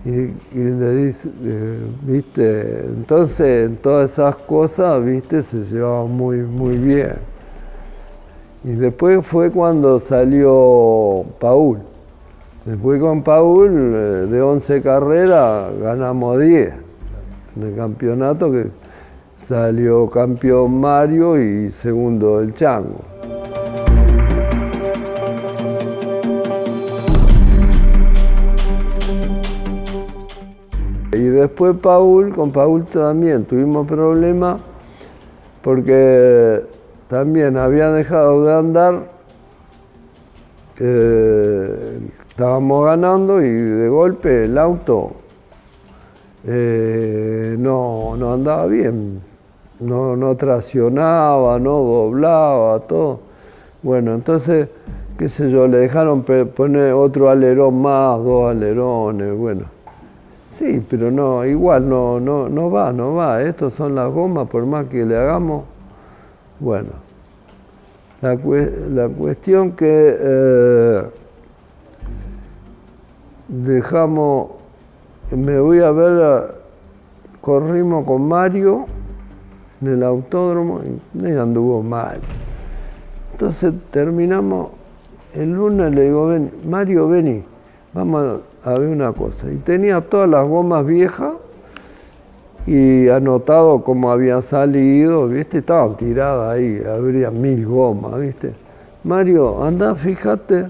Y, 0.04 0.32
le 0.54 0.96
dice, 0.96 1.28
eh, 1.42 1.78
viste, 2.02 2.84
entonces 2.86 3.68
en 3.68 3.76
todas 3.76 4.12
esas 4.12 4.36
cosas, 4.36 5.04
viste, 5.04 5.42
se 5.42 5.62
llevaba 5.64 6.06
muy, 6.06 6.38
muy 6.38 6.76
bien. 6.76 7.14
Y 8.64 8.70
después 8.70 9.26
fue 9.26 9.50
cuando 9.50 9.98
salió 9.98 11.24
Paul. 11.40 11.78
Después 12.64 13.00
con 13.00 13.22
Paul, 13.22 13.70
eh, 13.70 14.26
de 14.30 14.40
11 14.40 14.82
carreras, 14.82 15.72
ganamos 15.80 16.40
10 16.40 16.74
en 17.56 17.62
el 17.62 17.74
campeonato 17.74 18.50
que 18.50 18.68
salió 19.38 20.08
campeón 20.08 20.78
Mario 20.78 21.40
y 21.40 21.72
segundo 21.72 22.40
el 22.40 22.54
Chango. 22.54 23.17
Y 31.18 31.22
después 31.22 31.76
Paul, 31.82 32.32
con 32.32 32.52
Paul 32.52 32.84
también 32.84 33.44
tuvimos 33.44 33.88
problemas 33.88 34.60
porque 35.62 36.62
también 37.08 37.56
había 37.56 37.90
dejado 37.90 38.44
de 38.44 38.54
andar, 38.54 39.10
eh, 40.78 41.98
estábamos 42.28 42.84
ganando 42.84 43.42
y 43.42 43.50
de 43.50 43.88
golpe 43.88 44.44
el 44.44 44.56
auto 44.58 45.14
eh, 46.46 47.56
no, 47.58 48.14
no 48.16 48.34
andaba 48.34 48.66
bien, 48.66 49.18
no, 49.80 50.14
no 50.14 50.36
traccionaba, 50.36 51.58
no 51.58 51.78
doblaba, 51.78 52.78
todo. 52.78 53.18
Bueno, 53.82 54.14
entonces, 54.14 54.68
qué 55.18 55.28
sé 55.28 55.50
yo, 55.50 55.66
le 55.66 55.78
dejaron 55.78 56.22
poner 56.22 56.92
otro 56.92 57.28
alerón 57.28 57.82
más, 57.82 58.22
dos 58.22 58.52
alerones, 58.52 59.36
bueno. 59.36 59.77
Sí, 60.58 60.84
pero 60.90 61.10
no, 61.10 61.44
igual 61.46 61.88
no, 61.88 62.18
no, 62.18 62.48
no 62.48 62.68
va, 62.70 62.92
no 62.92 63.14
va. 63.14 63.42
Estos 63.42 63.74
son 63.74 63.94
las 63.94 64.10
gomas, 64.12 64.48
por 64.48 64.66
más 64.66 64.86
que 64.86 65.04
le 65.06 65.16
hagamos. 65.16 65.64
Bueno, 66.58 66.88
la, 68.20 68.34
cue- 68.34 68.88
la 68.88 69.08
cuestión 69.08 69.72
que 69.72 70.16
eh, 70.18 71.02
dejamos, 73.46 74.48
me 75.30 75.60
voy 75.60 75.80
a 75.80 75.92
ver, 75.92 76.54
corrimos 77.40 78.04
con 78.04 78.26
Mario 78.26 78.86
en 79.80 79.88
el 79.92 80.02
autódromo 80.02 80.80
y 81.14 81.26
anduvo 81.30 81.82
mal. 81.84 82.18
Entonces 83.32 83.72
terminamos, 83.92 84.70
el 85.34 85.52
lunes 85.52 85.94
le 85.94 86.06
digo, 86.06 86.26
ven, 86.26 86.50
Mario, 86.68 87.08
vení, 87.08 87.44
vamos 87.94 88.24
a, 88.24 88.57
a 88.68 88.78
ver 88.78 88.88
una 88.88 89.12
cosa. 89.12 89.50
Y 89.50 89.56
tenía 89.56 90.00
todas 90.00 90.28
las 90.28 90.46
gomas 90.46 90.86
viejas 90.86 91.32
y 92.66 93.08
anotado 93.08 93.82
cómo 93.82 94.10
había 94.10 94.42
salido, 94.42 95.26
¿viste? 95.28 95.58
Estaban 95.58 95.96
tiradas 95.96 96.54
ahí, 96.54 96.82
habría 96.86 97.30
mil 97.30 97.66
gomas, 97.66 98.20
¿viste? 98.20 98.52
Mario, 99.04 99.64
anda, 99.64 99.94
fíjate, 99.94 100.66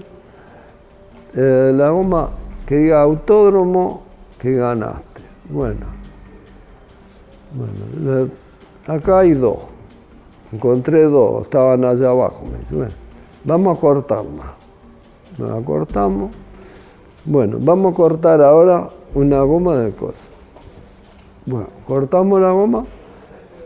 eh, 1.35 1.73
la 1.75 1.89
goma 1.89 2.29
que 2.65 2.77
diga 2.77 3.01
autódromo 3.01 4.03
que 4.39 4.55
ganaste. 4.55 5.21
Bueno, 5.49 5.85
bueno 7.53 8.29
acá 8.87 9.19
hay 9.19 9.33
dos, 9.33 9.57
encontré 10.53 11.03
dos, 11.03 11.43
estaban 11.43 11.83
allá 11.83 12.09
abajo. 12.09 12.45
Me 12.49 12.59
dice, 12.59 12.75
bueno, 12.75 12.93
vamos 13.43 13.77
a 13.77 13.81
cortarla. 13.81 14.53
Nos 15.37 15.63
cortamos. 15.63 16.31
Bueno, 17.25 17.57
vamos 17.59 17.93
a 17.93 17.95
cortar 17.95 18.41
ahora 18.41 18.89
una 19.13 19.41
goma 19.41 19.77
de 19.77 19.91
cosas. 19.91 20.21
Bueno, 21.45 21.67
cortamos 21.85 22.41
la 22.41 22.51
goma. 22.51 22.85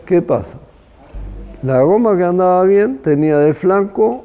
¿Qué 0.06 0.20
pasa? 0.20 0.58
La 1.62 1.82
goma 1.82 2.16
que 2.16 2.24
andaba 2.24 2.62
bien 2.64 2.98
tenía 2.98 3.38
de 3.38 3.54
flanco 3.54 4.24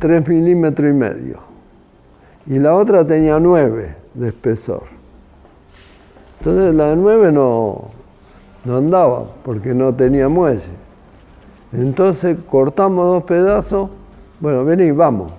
3 0.00 0.28
milímetros 0.28 0.90
y 0.90 0.92
medio. 0.92 1.38
Y 2.46 2.58
la 2.58 2.74
otra 2.74 3.06
tenía 3.06 3.38
9 3.38 3.96
de 4.14 4.28
espesor. 4.28 4.82
Entonces 6.38 6.74
la 6.74 6.90
de 6.90 6.96
9 6.96 7.32
no, 7.32 7.88
no 8.64 8.76
andaba 8.76 9.24
porque 9.42 9.72
no 9.72 9.94
tenía 9.94 10.28
muelle. 10.28 10.72
Entonces 11.72 12.36
cortamos 12.50 13.06
dos 13.06 13.24
pedazos. 13.24 13.88
Bueno, 14.40 14.64
vení, 14.64 14.90
vamos. 14.90 15.32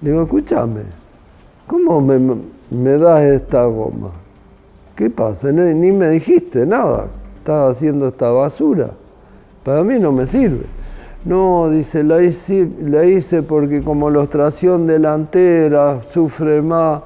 Digo, 0.00 0.22
escúchame, 0.22 0.82
¿cómo 1.70 2.00
me, 2.00 2.98
das 2.98 3.22
esta 3.22 3.64
goma? 3.66 4.10
¿Qué 4.96 5.08
pasa? 5.08 5.52
ni 5.52 5.92
me 5.92 6.08
dijiste 6.08 6.66
nada. 6.66 7.06
Estaba 7.38 7.70
haciendo 7.70 8.08
esta 8.08 8.28
basura. 8.30 8.90
Para 9.62 9.84
mí 9.84 10.00
no 10.00 10.10
me 10.10 10.26
sirve. 10.26 10.66
No, 11.24 11.70
dice, 11.70 12.02
la 12.02 12.20
hice, 12.22 12.68
la 12.82 13.04
hice 13.04 13.42
porque 13.42 13.82
como 13.82 14.10
la 14.10 14.26
tracción 14.26 14.84
delantera 14.84 16.00
sufre 16.12 16.60
más 16.60 17.02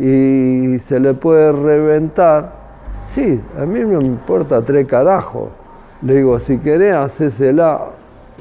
y 0.00 0.78
se 0.78 0.98
le 0.98 1.12
puede 1.12 1.52
reventar. 1.52 2.50
Sí, 3.04 3.38
a 3.60 3.66
mí 3.66 3.80
no 3.80 4.00
me 4.00 4.06
importa 4.06 4.62
tres 4.62 4.86
carajos. 4.86 5.48
Le 6.00 6.16
digo, 6.16 6.38
si 6.38 6.56
querés, 6.58 6.94
hacésela 6.94 7.88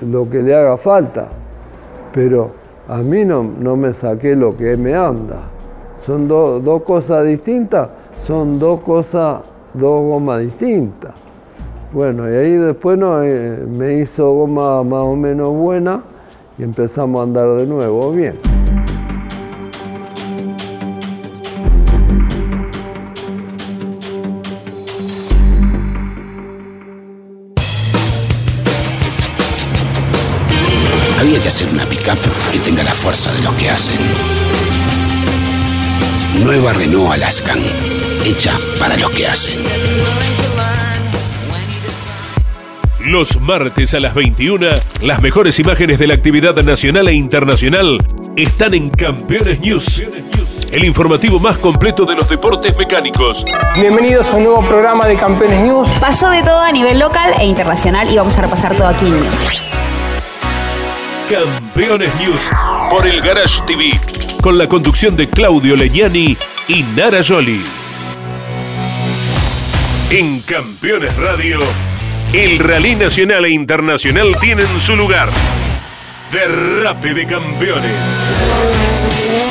lo 0.10 0.30
que 0.30 0.42
le 0.42 0.56
haga 0.56 0.78
falta. 0.78 1.28
Pero 2.14 2.61
a 2.92 3.04
mí 3.04 3.24
no, 3.24 3.42
no 3.44 3.78
me 3.78 3.94
saqué 3.94 4.36
lo 4.36 4.58
que 4.58 4.76
me 4.76 4.94
anda. 4.94 5.38
Son 6.06 6.28
dos 6.28 6.82
cosas 6.82 7.26
distintas, 7.26 7.88
son 8.18 8.60
dos 8.60 8.82
cosas, 8.82 9.40
dos 9.74 10.04
gomas 10.04 10.42
distintas. 10.42 11.14
Bueno, 11.94 12.30
y 12.30 12.36
ahí 12.36 12.52
después 12.52 12.98
no, 12.98 13.24
eh, 13.24 13.66
me 13.66 13.94
hizo 14.00 14.34
goma 14.34 14.84
más 14.84 15.04
o 15.04 15.16
menos 15.16 15.54
buena 15.54 16.02
y 16.58 16.64
empezamos 16.64 17.22
a 17.22 17.24
andar 17.24 17.54
de 17.54 17.66
nuevo 17.66 18.12
bien. 18.12 18.51
Fuerza 33.02 33.32
de 33.34 33.42
los 33.42 33.54
que 33.56 33.68
hacen. 33.68 33.98
Nueva 36.44 36.72
Renault 36.72 37.12
Alaskan, 37.14 37.58
hecha 38.24 38.52
para 38.80 38.96
los 38.96 39.10
que 39.10 39.26
hacen. 39.26 39.58
Los 43.00 43.42
martes 43.42 43.96
a 43.96 44.00
las 44.00 44.14
21, 44.14 44.68
las 45.02 45.20
mejores 45.20 45.58
imágenes 45.58 45.98
de 45.98 46.06
la 46.06 46.14
actividad 46.14 46.56
nacional 46.58 47.08
e 47.08 47.14
internacional 47.14 47.98
están 48.36 48.76
en 48.76 48.92
Campeones 48.92 49.60
News. 49.60 50.04
El 50.72 50.84
informativo 50.86 51.40
más 51.40 51.58
completo 51.58 52.06
de 52.06 52.16
los 52.16 52.30
deportes 52.30 52.78
mecánicos. 52.78 53.44
Bienvenidos 53.74 54.30
a 54.30 54.36
un 54.36 54.44
nuevo 54.44 54.64
programa 54.64 55.08
de 55.08 55.16
Campeones 55.16 55.60
News. 55.64 55.90
Pasó 56.00 56.30
de 56.30 56.44
todo 56.44 56.62
a 56.62 56.72
nivel 56.72 57.00
local 57.00 57.34
e 57.40 57.48
internacional 57.48 58.08
y 58.12 58.18
vamos 58.18 58.38
a 58.38 58.42
repasar 58.42 58.76
todo 58.76 58.86
aquí 58.86 59.08
en 59.08 59.22
News. 59.22 59.72
Campeones 61.32 62.14
News 62.20 62.42
por 62.90 63.08
el 63.08 63.22
Garage 63.22 63.62
TV, 63.66 63.90
con 64.42 64.58
la 64.58 64.68
conducción 64.68 65.16
de 65.16 65.30
Claudio 65.30 65.78
Leñani 65.78 66.38
y 66.68 66.84
Nara 66.96 67.24
Joli. 67.24 67.64
En 70.12 70.42
Campeones 70.42 71.16
Radio 71.16 71.60
el 72.34 72.60
rally 72.60 72.96
nacional 72.96 73.46
e 73.46 73.52
internacional 73.52 74.36
tienen 74.40 74.68
su 74.82 74.96
lugar. 74.96 75.30
Derrape 76.34 77.14
de 77.14 77.28
campeones. 77.28 77.92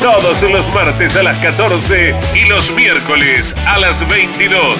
Todos 0.01 0.41
los 0.43 0.67
martes 0.73 1.15
a 1.15 1.23
las 1.23 1.37
14 1.39 2.15
y 2.35 2.47
los 2.47 2.71
miércoles 2.75 3.55
a 3.67 3.79
las 3.79 4.07
22. 4.07 4.77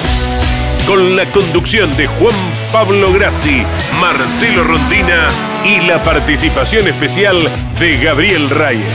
Con 0.87 1.15
la 1.15 1.25
conducción 1.25 1.95
de 1.95 2.07
Juan 2.07 2.35
Pablo 2.71 3.11
Grassi, 3.11 3.63
Marcelo 3.99 4.63
Rondina 4.63 5.27
y 5.65 5.81
la 5.81 6.01
participación 6.01 6.87
especial 6.87 7.37
de 7.77 7.97
Gabriel 7.97 8.49
Reyes. 8.49 8.87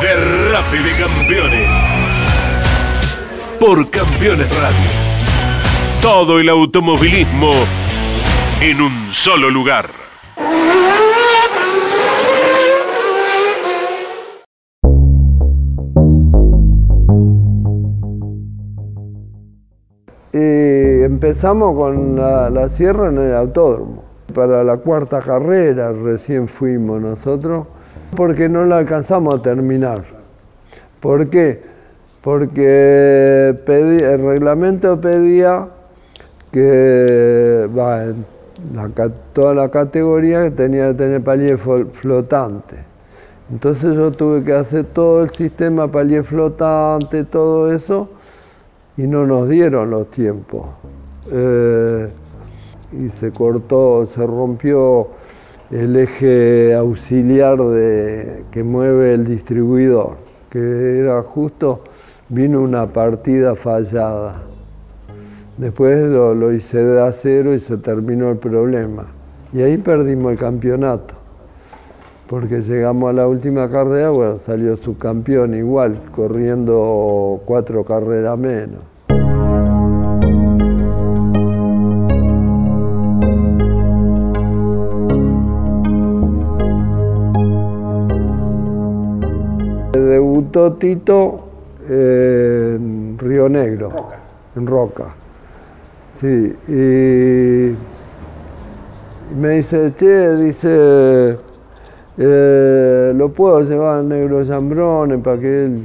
Derrape 0.00 0.78
de 0.78 0.92
campeones. 0.96 1.70
Por 3.58 3.90
Campeones 3.90 4.48
Radio. 4.56 4.90
Todo 6.00 6.38
el 6.38 6.48
automovilismo 6.48 7.50
en 8.60 8.80
un 8.80 9.12
solo 9.12 9.50
lugar. 9.50 9.90
Y 20.32 20.73
empezamos 21.14 21.76
con 21.76 22.16
la, 22.16 22.68
sierra 22.68 23.08
en 23.08 23.18
el 23.18 23.34
autódromo. 23.34 24.02
Para 24.34 24.64
la 24.64 24.78
cuarta 24.78 25.20
carrera 25.20 25.92
recién 25.92 26.48
fuimos 26.48 27.00
nosotros, 27.00 27.66
porque 28.16 28.48
no 28.48 28.64
la 28.64 28.78
alcanzamos 28.78 29.38
a 29.38 29.42
terminar. 29.42 30.02
¿Por 30.98 31.28
qué? 31.30 31.62
Porque 32.20 33.54
el 33.66 34.26
reglamento 34.26 35.00
pedía 35.00 35.68
que 36.50 37.68
toda 39.32 39.54
la 39.54 39.70
categoría 39.70 40.50
tenía 40.50 40.88
que 40.88 40.94
tener 40.94 41.22
palier 41.22 41.58
flotante. 41.58 42.76
Entonces 43.52 43.94
yo 43.94 44.10
tuve 44.10 44.42
que 44.42 44.54
hacer 44.54 44.86
todo 44.86 45.22
el 45.22 45.30
sistema 45.30 45.86
palier 45.86 46.24
flotante, 46.24 47.22
todo 47.24 47.72
eso, 47.72 48.08
y 48.96 49.02
no 49.02 49.26
nos 49.26 49.48
dieron 49.48 49.90
los 49.90 50.10
tiempos. 50.10 50.66
Eh, 51.36 52.08
y 52.92 53.08
se 53.08 53.32
cortó, 53.32 54.06
se 54.06 54.24
rompió 54.24 55.08
el 55.72 55.96
eje 55.96 56.72
auxiliar 56.74 57.58
de, 57.58 58.44
que 58.52 58.62
mueve 58.62 59.14
el 59.14 59.24
distribuidor, 59.24 60.16
que 60.48 61.00
era 61.00 61.20
justo, 61.22 61.80
vino 62.28 62.60
una 62.60 62.86
partida 62.86 63.56
fallada. 63.56 64.42
Después 65.56 66.08
lo, 66.08 66.52
hice 66.52 66.84
de 66.84 67.00
acero 67.00 67.52
y 67.52 67.58
se 67.58 67.78
terminó 67.78 68.30
el 68.30 68.36
problema. 68.36 69.06
Y 69.52 69.62
ahí 69.62 69.76
perdimos 69.76 70.32
el 70.32 70.38
campeonato. 70.38 71.14
Porque 72.28 72.60
llegamos 72.60 73.10
a 73.10 73.12
la 73.12 73.26
última 73.26 73.68
carrera, 73.68 74.10
bueno, 74.10 74.38
salió 74.38 74.76
su 74.76 74.96
campeón 74.98 75.54
igual, 75.54 76.00
corriendo 76.14 77.40
cuatro 77.44 77.84
carreras 77.84 78.38
menos. 78.38 78.93
Debutó 90.34 90.72
Tito 90.72 91.44
en 91.88 93.16
Río 93.20 93.48
Negro, 93.48 93.90
en 94.56 94.66
Roca. 94.66 95.14
Sí, 96.16 96.52
y 96.66 97.76
me 99.38 99.50
dice, 99.50 99.94
che, 99.94 100.34
dice, 100.34 101.36
eh, 102.18 103.12
lo 103.14 103.28
puedo 103.28 103.60
llevar 103.60 103.98
al 103.98 104.08
negro 104.08 104.44
Zambrones 104.44 105.20
para 105.20 105.38
que 105.38 105.66
él 105.66 105.84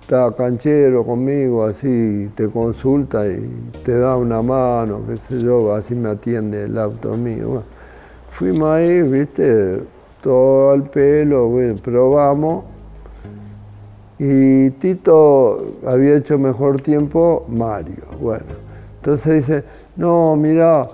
está 0.00 0.32
canchero 0.36 1.04
conmigo, 1.04 1.64
así 1.64 2.28
te 2.34 2.48
consulta 2.48 3.24
y 3.28 3.70
te 3.84 3.96
da 3.96 4.16
una 4.16 4.42
mano, 4.42 5.02
qué 5.06 5.16
sé 5.18 5.40
yo, 5.40 5.72
así 5.72 5.94
me 5.94 6.10
atiende 6.10 6.64
el 6.64 6.76
auto 6.76 7.16
mío. 7.16 7.62
fuimos 8.30 8.68
ahí, 8.68 9.02
viste, 9.02 9.78
todo 10.22 10.72
al 10.72 10.82
pelo, 10.90 11.48
probamos. 11.84 12.75
Y 14.18 14.70
Tito 14.70 15.74
había 15.86 16.16
hecho 16.16 16.38
mejor 16.38 16.80
tiempo 16.80 17.44
Mario. 17.48 18.04
Bueno, 18.20 18.44
entonces 18.96 19.46
dice, 19.46 19.64
no, 19.96 20.36
mira, 20.36 20.88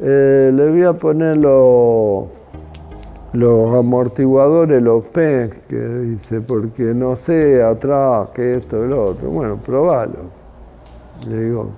eh, 0.00 0.50
le 0.52 0.70
voy 0.70 0.82
a 0.82 0.92
poner 0.92 1.36
los, 1.36 2.28
amortiguadores, 3.76 4.82
los 4.82 5.06
PEC, 5.06 5.66
que 5.66 5.76
dice, 5.76 6.40
porque 6.40 6.82
no 6.94 7.14
sé 7.14 7.62
atrás 7.62 8.30
que 8.34 8.56
esto 8.56 8.84
y 8.84 8.88
lo 8.88 9.06
otro. 9.06 9.30
Bueno, 9.30 9.56
probalo. 9.64 10.38
Le 11.28 11.44
digo, 11.44 11.68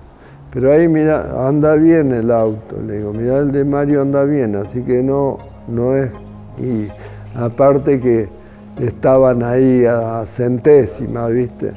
pero 0.51 0.73
ahí 0.73 0.87
mira, 0.87 1.47
anda 1.47 1.75
bien 1.75 2.11
el 2.11 2.31
auto. 2.31 2.75
Le 2.85 2.97
digo, 2.97 3.13
mira, 3.13 3.37
el 3.37 3.51
de 3.51 3.63
Mario 3.63 4.01
anda 4.01 4.23
bien, 4.23 4.55
así 4.55 4.81
que 4.81 5.03
no, 5.03 5.37
no 5.67 5.95
es. 5.95 6.09
Y 6.57 6.87
aparte 7.35 7.99
que 7.99 8.40
estaban 8.79 9.43
ahí 9.43 9.85
a 9.85 10.23
centésima, 10.25 11.27
¿viste? 11.27 11.71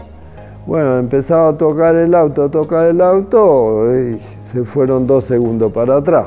Bueno, 0.67 0.99
empezaba 0.99 1.51
a 1.51 1.59
tocar 1.59 1.95
el 1.95 2.15
auto, 2.15 2.45
a 2.45 2.51
tocar 2.51 2.87
el 2.87 3.01
auto 3.01 3.95
y 3.95 4.19
se 4.51 4.65
fueron 4.65 5.07
dos 5.07 5.25
segundos 5.25 5.73
para 5.73 5.97
atrás. 5.99 6.27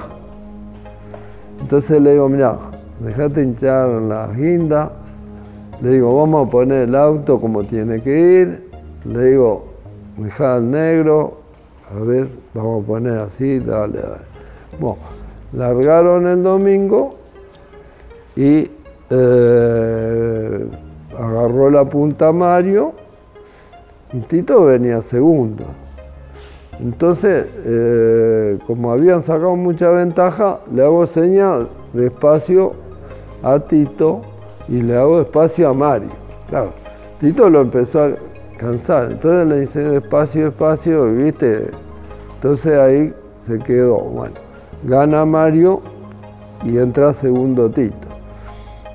Entonces 1.60 2.00
le 2.00 2.12
digo, 2.12 2.30
mira, 2.30 2.58
dejate 3.00 3.42
hinchar 3.42 3.88
la 3.88 4.28
guinda. 4.28 4.92
Le 5.82 5.92
digo, 5.92 6.16
vamos 6.16 6.48
a 6.48 6.52
poner 6.52 6.88
el 6.88 6.96
auto 6.96 7.40
como 7.40 7.64
tiene 7.64 8.02
que 8.02 8.42
ir. 8.42 8.70
Le 9.06 9.32
digo, 9.32 9.66
deja 10.18 10.58
el 10.58 10.70
negro. 10.70 11.40
A 11.90 12.00
ver, 12.04 12.28
vamos 12.54 12.84
a 12.84 12.88
poner 12.88 13.18
así, 13.20 13.60
dale, 13.60 14.00
dale. 14.00 14.28
Bueno, 14.80 14.98
largaron 15.54 16.28
el 16.28 16.44
domingo 16.44 17.16
y 18.36 18.70
eh, 19.10 20.68
agarró 21.18 21.70
la 21.70 21.86
punta 21.86 22.32
Mario 22.32 22.94
y 24.14 24.20
Tito 24.20 24.66
venía 24.66 25.02
segundo. 25.02 25.66
Entonces, 26.80 27.46
eh, 27.66 28.60
como 28.68 28.92
habían 28.92 29.24
sacado 29.24 29.56
mucha 29.56 29.90
ventaja, 29.90 30.60
le 30.72 30.84
hago 30.84 31.06
señal 31.08 31.70
de 31.94 32.08
espacio 32.08 32.74
a 33.42 33.60
Tito 33.60 34.22
y 34.68 34.82
le 34.82 34.96
hago 34.96 35.22
espacio 35.22 35.70
a 35.70 35.74
Mario. 35.74 36.10
Claro, 36.50 36.72
Tito 37.20 37.50
lo 37.50 37.62
empezó 37.62 38.04
a 38.04 38.12
cansar, 38.58 39.12
entonces 39.12 39.48
le 39.48 39.64
hice 39.64 39.80
despacio, 39.80 40.46
despacio, 40.46 41.08
y 41.10 41.24
viste, 41.24 41.68
entonces 42.36 42.78
ahí 42.78 43.14
se 43.42 43.58
quedó. 43.58 43.98
Bueno, 43.98 44.36
gana 44.84 45.26
Mario 45.26 45.82
y 46.64 46.78
entra 46.78 47.12
segundo 47.12 47.70
Tito. 47.70 48.07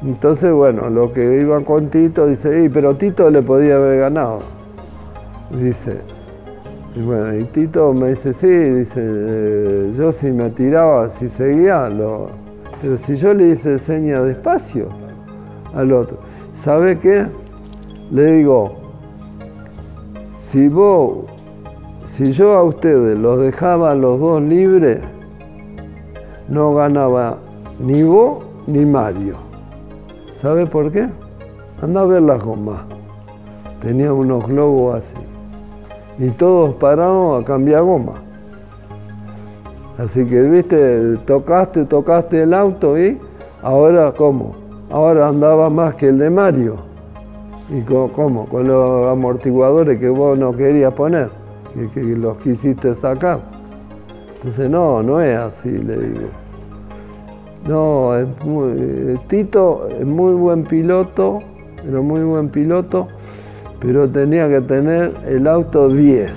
Entonces, 0.04 0.52
bueno, 0.52 0.90
lo 0.90 1.12
que 1.12 1.40
iban 1.40 1.62
con 1.62 1.88
Tito 1.88 2.26
dice, 2.26 2.68
pero 2.72 2.96
Tito 2.96 3.30
le 3.30 3.40
podía 3.40 3.76
haber 3.76 4.00
ganado. 4.00 4.40
Dice, 5.50 5.98
y 6.96 7.00
bueno, 7.02 7.38
y 7.38 7.44
Tito 7.44 7.94
me 7.94 8.08
dice, 8.08 8.32
sí, 8.32 8.48
dice, 8.48 9.00
eh, 9.00 9.92
yo 9.96 10.10
si 10.10 10.32
me 10.32 10.50
tiraba, 10.50 11.08
si 11.08 11.28
seguía, 11.28 11.88
pero 12.80 12.98
si 12.98 13.14
yo 13.14 13.32
le 13.32 13.50
hice 13.50 13.78
seña 13.78 14.20
despacio 14.22 14.88
al 15.72 15.92
otro, 15.92 16.18
¿sabe 16.52 16.98
qué? 16.98 17.26
Le 18.10 18.34
digo, 18.34 18.74
si 20.34 20.66
vos, 20.68 21.26
si 22.04 22.32
yo 22.32 22.54
a 22.54 22.64
ustedes 22.64 23.16
los 23.16 23.40
dejaba 23.40 23.94
los 23.94 24.18
dos 24.18 24.42
libres, 24.42 24.98
no 26.48 26.74
ganaba 26.74 27.38
ni 27.78 28.02
vos 28.02 28.44
ni 28.66 28.84
Mario. 28.84 29.51
¿Sabe 30.42 30.66
por 30.66 30.90
qué? 30.90 31.08
Anda 31.80 32.00
a 32.00 32.04
ver 32.04 32.20
las 32.20 32.42
gomas. 32.42 32.80
Tenía 33.80 34.12
unos 34.12 34.44
globos 34.44 34.96
así 34.96 35.14
y 36.18 36.30
todos 36.30 36.74
paramos 36.74 37.40
a 37.40 37.46
cambiar 37.46 37.82
goma. 37.82 38.14
Así 39.98 40.26
que, 40.26 40.42
viste, 40.42 41.16
tocaste, 41.26 41.84
tocaste 41.84 42.42
el 42.42 42.54
auto 42.54 42.98
y 42.98 43.20
ahora, 43.62 44.12
¿cómo? 44.12 44.50
Ahora 44.90 45.28
andaba 45.28 45.70
más 45.70 45.94
que 45.94 46.08
el 46.08 46.18
de 46.18 46.28
Mario. 46.28 46.74
¿Y 47.70 47.82
cómo? 47.82 48.46
Con 48.46 48.66
los 48.66 49.06
amortiguadores 49.06 50.00
que 50.00 50.08
vos 50.08 50.36
no 50.36 50.50
querías 50.50 50.92
poner, 50.92 51.30
que, 51.72 51.88
que 51.88 52.02
los 52.16 52.36
quisiste 52.38 52.96
sacar. 52.96 53.38
Entonces, 54.34 54.68
no, 54.68 55.04
no 55.04 55.20
es 55.20 55.38
así, 55.38 55.70
le 55.70 55.98
digo. 55.98 56.41
No, 57.68 58.12
Tito 59.28 59.88
es 59.88 60.06
muy 60.06 60.34
buen 60.34 60.64
piloto, 60.64 61.40
pero 61.84 62.02
muy 62.02 62.22
buen 62.22 62.48
piloto 62.48 63.08
pero 63.82 64.08
tenía 64.08 64.48
que 64.48 64.60
tener 64.60 65.12
el 65.26 65.46
auto 65.48 65.88
10. 65.88 66.30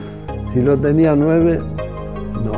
Si 0.52 0.60
no 0.60 0.76
tenía 0.78 1.16
9, 1.16 1.60
no. 2.44 2.52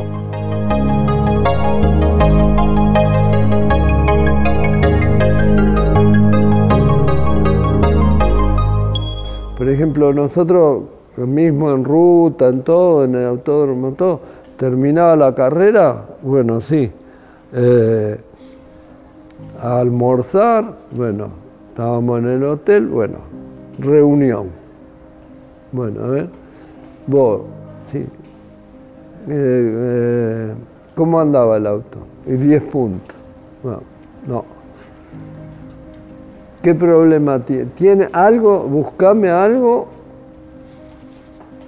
Por 9.57 9.67
ejemplo, 9.67 10.13
nosotros 10.13 10.83
mismo 11.17 11.71
en 11.71 11.83
ruta, 11.83 12.47
en 12.47 12.61
todo, 12.61 13.03
en 13.03 13.15
el 13.15 13.25
autódromo, 13.25 13.91
todo, 13.91 14.21
terminaba 14.55 15.17
la 15.17 15.35
carrera, 15.35 16.05
bueno, 16.21 16.61
sí, 16.61 16.89
eh, 17.51 18.17
a 19.61 19.79
almorzar, 19.79 20.75
bueno, 20.91 21.29
estábamos 21.69 22.19
en 22.19 22.27
el 22.27 22.43
hotel, 22.43 22.87
bueno, 22.87 23.17
reunión. 23.79 24.47
Bueno, 25.71 26.03
a 26.03 26.07
ver, 26.07 26.29
vos, 27.07 27.41
sí. 27.91 27.99
Eh, 27.99 28.07
eh, 29.29 30.53
¿Cómo 30.95 31.19
andaba 31.19 31.57
el 31.57 31.67
auto? 31.67 31.99
Y 32.25 32.33
10 32.33 32.63
puntos. 32.63 33.15
No, 33.63 33.81
no. 34.27 34.45
¿Qué 36.61 36.73
problema 36.73 37.39
tiene? 37.39 37.65
¿Tiene 37.75 38.09
algo? 38.13 38.63
Buscame 38.63 39.29
algo 39.29 39.87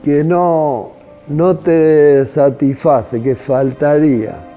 que 0.03 0.23
no, 0.23 0.91
no 1.27 1.57
te 1.57 2.25
satisface, 2.25 3.21
que 3.21 3.35
faltaría. 3.35 4.48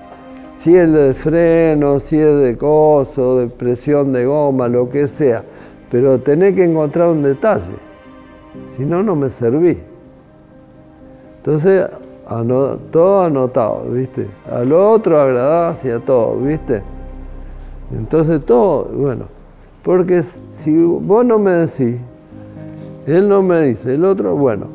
Si 0.63 0.77
es 0.77 0.93
de 0.93 1.13
freno, 1.13 1.99
si 1.99 2.19
es 2.19 2.39
de 2.41 2.57
coso, 2.57 3.39
de 3.39 3.49
presión 3.49 4.13
de 4.13 4.27
goma, 4.27 4.69
lo 4.69 4.89
que 4.89 5.09
sea. 5.09 5.43
Pero 5.91 6.21
tenés 6.21 6.55
que 6.55 6.63
encontrar 6.63 7.09
un 7.09 7.23
detalle 7.23 7.93
si 8.77 8.85
no, 8.85 9.03
no 9.03 9.17
me 9.17 9.29
serví. 9.31 9.79
Entonces, 11.39 11.87
todo 12.91 13.23
anotado, 13.23 13.83
¿viste? 13.91 14.29
Al 14.51 14.73
otro 14.73 15.21
agradás 15.21 15.85
y 15.85 15.91
a 15.91 15.99
todo, 15.99 16.37
¿viste? 16.37 16.83
Entonces 17.93 18.45
todo, 18.47 18.85
bueno, 18.85 19.25
porque 19.83 20.23
si 20.53 20.75
vos 20.83 21.25
no 21.27 21.39
me 21.39 21.51
decís, 21.51 21.97
él 23.07 23.29
no 23.29 23.43
me 23.43 23.63
dice, 23.63 23.95
el 23.95 24.05
otro, 24.05 24.37
bueno, 24.37 24.67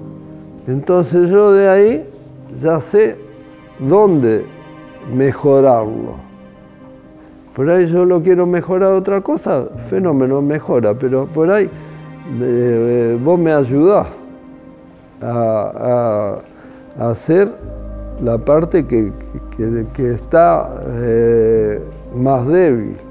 entonces 0.67 1.29
yo 1.29 1.53
de 1.53 1.69
ahí 1.69 2.09
ya 2.61 2.79
sé 2.79 3.15
dónde 3.79 4.45
mejorarlo. 5.13 6.27
Por 7.55 7.69
ahí 7.69 7.87
yo 7.87 8.21
quiero 8.21 8.45
mejorar 8.45 8.93
otra 8.93 9.21
cosa, 9.21 9.65
fenómeno 9.89 10.41
mejora, 10.41 10.93
pero 10.93 11.25
por 11.25 11.49
ahí 11.49 11.69
eh, 12.39 13.17
vos 13.23 13.39
me 13.39 13.51
ayudás 13.51 14.07
a, 15.21 16.37
hacer 16.99 17.51
la 18.21 18.37
parte 18.37 18.85
que, 18.85 19.11
está 19.97 20.69
eh, 20.99 21.81
más 22.15 22.45
débil. 22.47 23.06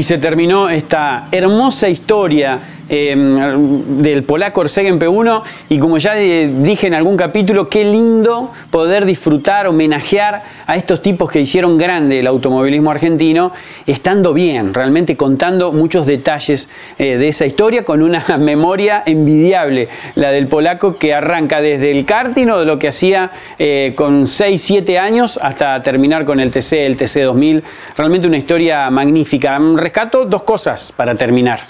Y 0.00 0.02
se 0.02 0.16
terminó 0.16 0.70
esta 0.70 1.26
hermosa 1.30 1.86
historia 1.86 2.58
Em, 2.92 4.02
del 4.02 4.24
polaco 4.24 4.62
Orsegen 4.62 4.98
P1 4.98 5.42
y 5.68 5.78
como 5.78 5.98
ya 5.98 6.14
dije 6.14 6.88
en 6.88 6.94
algún 6.94 7.16
capítulo, 7.16 7.68
qué 7.68 7.84
lindo 7.84 8.50
poder 8.72 9.04
disfrutar, 9.04 9.68
homenajear 9.68 10.42
a 10.66 10.74
estos 10.74 11.00
tipos 11.00 11.30
que 11.30 11.40
hicieron 11.40 11.78
grande 11.78 12.18
el 12.18 12.26
automovilismo 12.26 12.90
argentino, 12.90 13.52
estando 13.86 14.34
bien, 14.34 14.74
realmente 14.74 15.16
contando 15.16 15.70
muchos 15.70 16.04
detalles 16.04 16.68
eh, 16.98 17.16
de 17.16 17.28
esa 17.28 17.46
historia 17.46 17.84
con 17.84 18.02
una 18.02 18.24
memoria 18.40 19.04
envidiable, 19.06 19.88
la 20.16 20.32
del 20.32 20.48
polaco 20.48 20.98
que 20.98 21.14
arranca 21.14 21.60
desde 21.60 21.92
el 21.92 22.04
karting 22.04 22.48
o 22.48 22.58
de 22.58 22.64
lo 22.64 22.80
que 22.80 22.88
hacía 22.88 23.30
eh, 23.60 23.92
con 23.94 24.26
6, 24.26 24.60
7 24.60 24.98
años 24.98 25.38
hasta 25.40 25.80
terminar 25.80 26.24
con 26.24 26.40
el 26.40 26.50
TC, 26.50 26.72
el 26.86 26.96
TC 26.96 27.22
2000, 27.22 27.62
realmente 27.96 28.26
una 28.26 28.38
historia 28.38 28.90
magnífica. 28.90 29.60
Rescato 29.76 30.24
dos 30.24 30.42
cosas 30.42 30.90
para 30.90 31.14
terminar. 31.14 31.60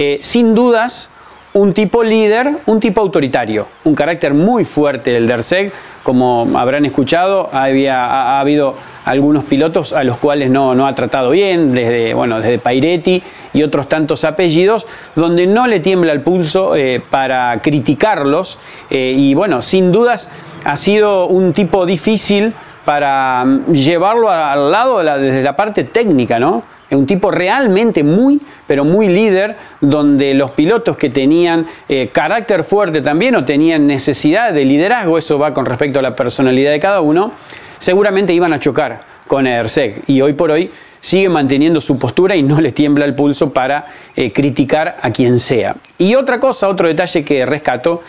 Eh, 0.00 0.18
sin 0.22 0.54
dudas, 0.54 1.10
un 1.54 1.74
tipo 1.74 2.04
líder, 2.04 2.58
un 2.66 2.78
tipo 2.78 3.00
autoritario, 3.00 3.66
un 3.82 3.96
carácter 3.96 4.32
muy 4.32 4.64
fuerte 4.64 5.10
del 5.10 5.26
Derseg, 5.26 5.72
como 6.04 6.46
habrán 6.56 6.84
escuchado, 6.84 7.50
había, 7.52 8.04
ha, 8.04 8.38
habido 8.38 8.76
algunos 9.04 9.42
pilotos 9.42 9.92
a 9.92 10.04
los 10.04 10.18
cuales 10.18 10.50
no, 10.50 10.86
ha 10.86 10.94
tratado 10.94 11.30
bien, 11.30 11.74
desde, 11.74 12.14
bueno, 12.14 12.40
desde 12.40 12.60
Pairetti 12.60 13.20
y 13.52 13.64
otros 13.64 13.88
tantos 13.88 14.22
apellidos, 14.22 14.86
donde 15.16 15.48
no 15.48 15.66
le 15.66 15.80
tiembla 15.80 16.12
el 16.12 16.20
pulso 16.20 16.76
eh, 16.76 17.02
para 17.10 17.60
criticarlos. 17.60 18.60
Eh, 18.90 19.14
y 19.16 19.34
bueno, 19.34 19.62
sin 19.62 19.90
dudas 19.90 20.30
ha 20.64 20.76
sido 20.76 21.26
un 21.26 21.52
tipo 21.52 21.86
difícil 21.86 22.54
para 22.84 23.44
mm, 23.44 23.72
llevarlo 23.72 24.30
al 24.30 24.70
lado 24.70 25.02
desde 25.02 25.42
la 25.42 25.56
parte 25.56 25.82
técnica, 25.82 26.38
¿no? 26.38 26.62
Un 26.90 27.06
tipo 27.06 27.30
realmente 27.30 28.02
muy, 28.02 28.40
pero 28.66 28.84
muy 28.84 29.08
líder, 29.08 29.56
donde 29.80 30.32
los 30.32 30.52
pilotos 30.52 30.96
que 30.96 31.10
tenían 31.10 31.66
eh, 31.88 32.08
carácter 32.12 32.64
fuerte 32.64 33.02
también 33.02 33.36
o 33.36 33.44
tenían 33.44 33.86
necesidad 33.86 34.52
de 34.52 34.64
liderazgo, 34.64 35.18
eso 35.18 35.38
va 35.38 35.52
con 35.52 35.66
respecto 35.66 35.98
a 35.98 36.02
la 36.02 36.16
personalidad 36.16 36.70
de 36.70 36.80
cada 36.80 37.02
uno, 37.02 37.32
seguramente 37.78 38.32
iban 38.32 38.52
a 38.54 38.60
chocar 38.60 39.00
con 39.26 39.46
ERSEG. 39.46 40.04
Y 40.06 40.22
hoy 40.22 40.32
por 40.32 40.50
hoy 40.50 40.70
sigue 41.00 41.28
manteniendo 41.28 41.80
su 41.80 41.98
postura 41.98 42.36
y 42.36 42.42
no 42.42 42.60
le 42.60 42.72
tiembla 42.72 43.04
el 43.04 43.14
pulso 43.14 43.52
para 43.52 43.86
eh, 44.16 44.32
criticar 44.32 44.96
a 45.02 45.10
quien 45.10 45.38
sea. 45.38 45.76
Y 45.98 46.14
otra 46.14 46.40
cosa, 46.40 46.68
otro 46.68 46.88
detalle 46.88 47.24
que 47.24 47.44
rescato, 47.46 48.02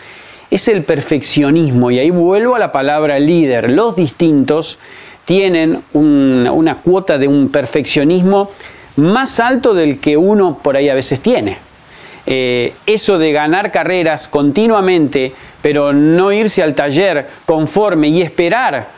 es 0.50 0.66
el 0.68 0.84
perfeccionismo. 0.84 1.90
Y 1.90 1.98
ahí 1.98 2.10
vuelvo 2.10 2.56
a 2.56 2.58
la 2.58 2.72
palabra 2.72 3.18
líder. 3.18 3.70
Los 3.70 3.94
distintos 3.94 4.78
tienen 5.30 5.80
una 5.92 6.78
cuota 6.78 7.16
de 7.16 7.28
un 7.28 7.50
perfeccionismo 7.50 8.50
más 8.96 9.38
alto 9.38 9.74
del 9.74 10.00
que 10.00 10.16
uno 10.16 10.58
por 10.60 10.76
ahí 10.76 10.88
a 10.88 10.94
veces 10.94 11.20
tiene. 11.20 11.56
Eh, 12.26 12.74
eso 12.84 13.16
de 13.16 13.30
ganar 13.30 13.70
carreras 13.70 14.26
continuamente, 14.26 15.32
pero 15.62 15.92
no 15.92 16.32
irse 16.32 16.64
al 16.64 16.74
taller 16.74 17.28
conforme 17.46 18.08
y 18.08 18.22
esperar, 18.22 18.88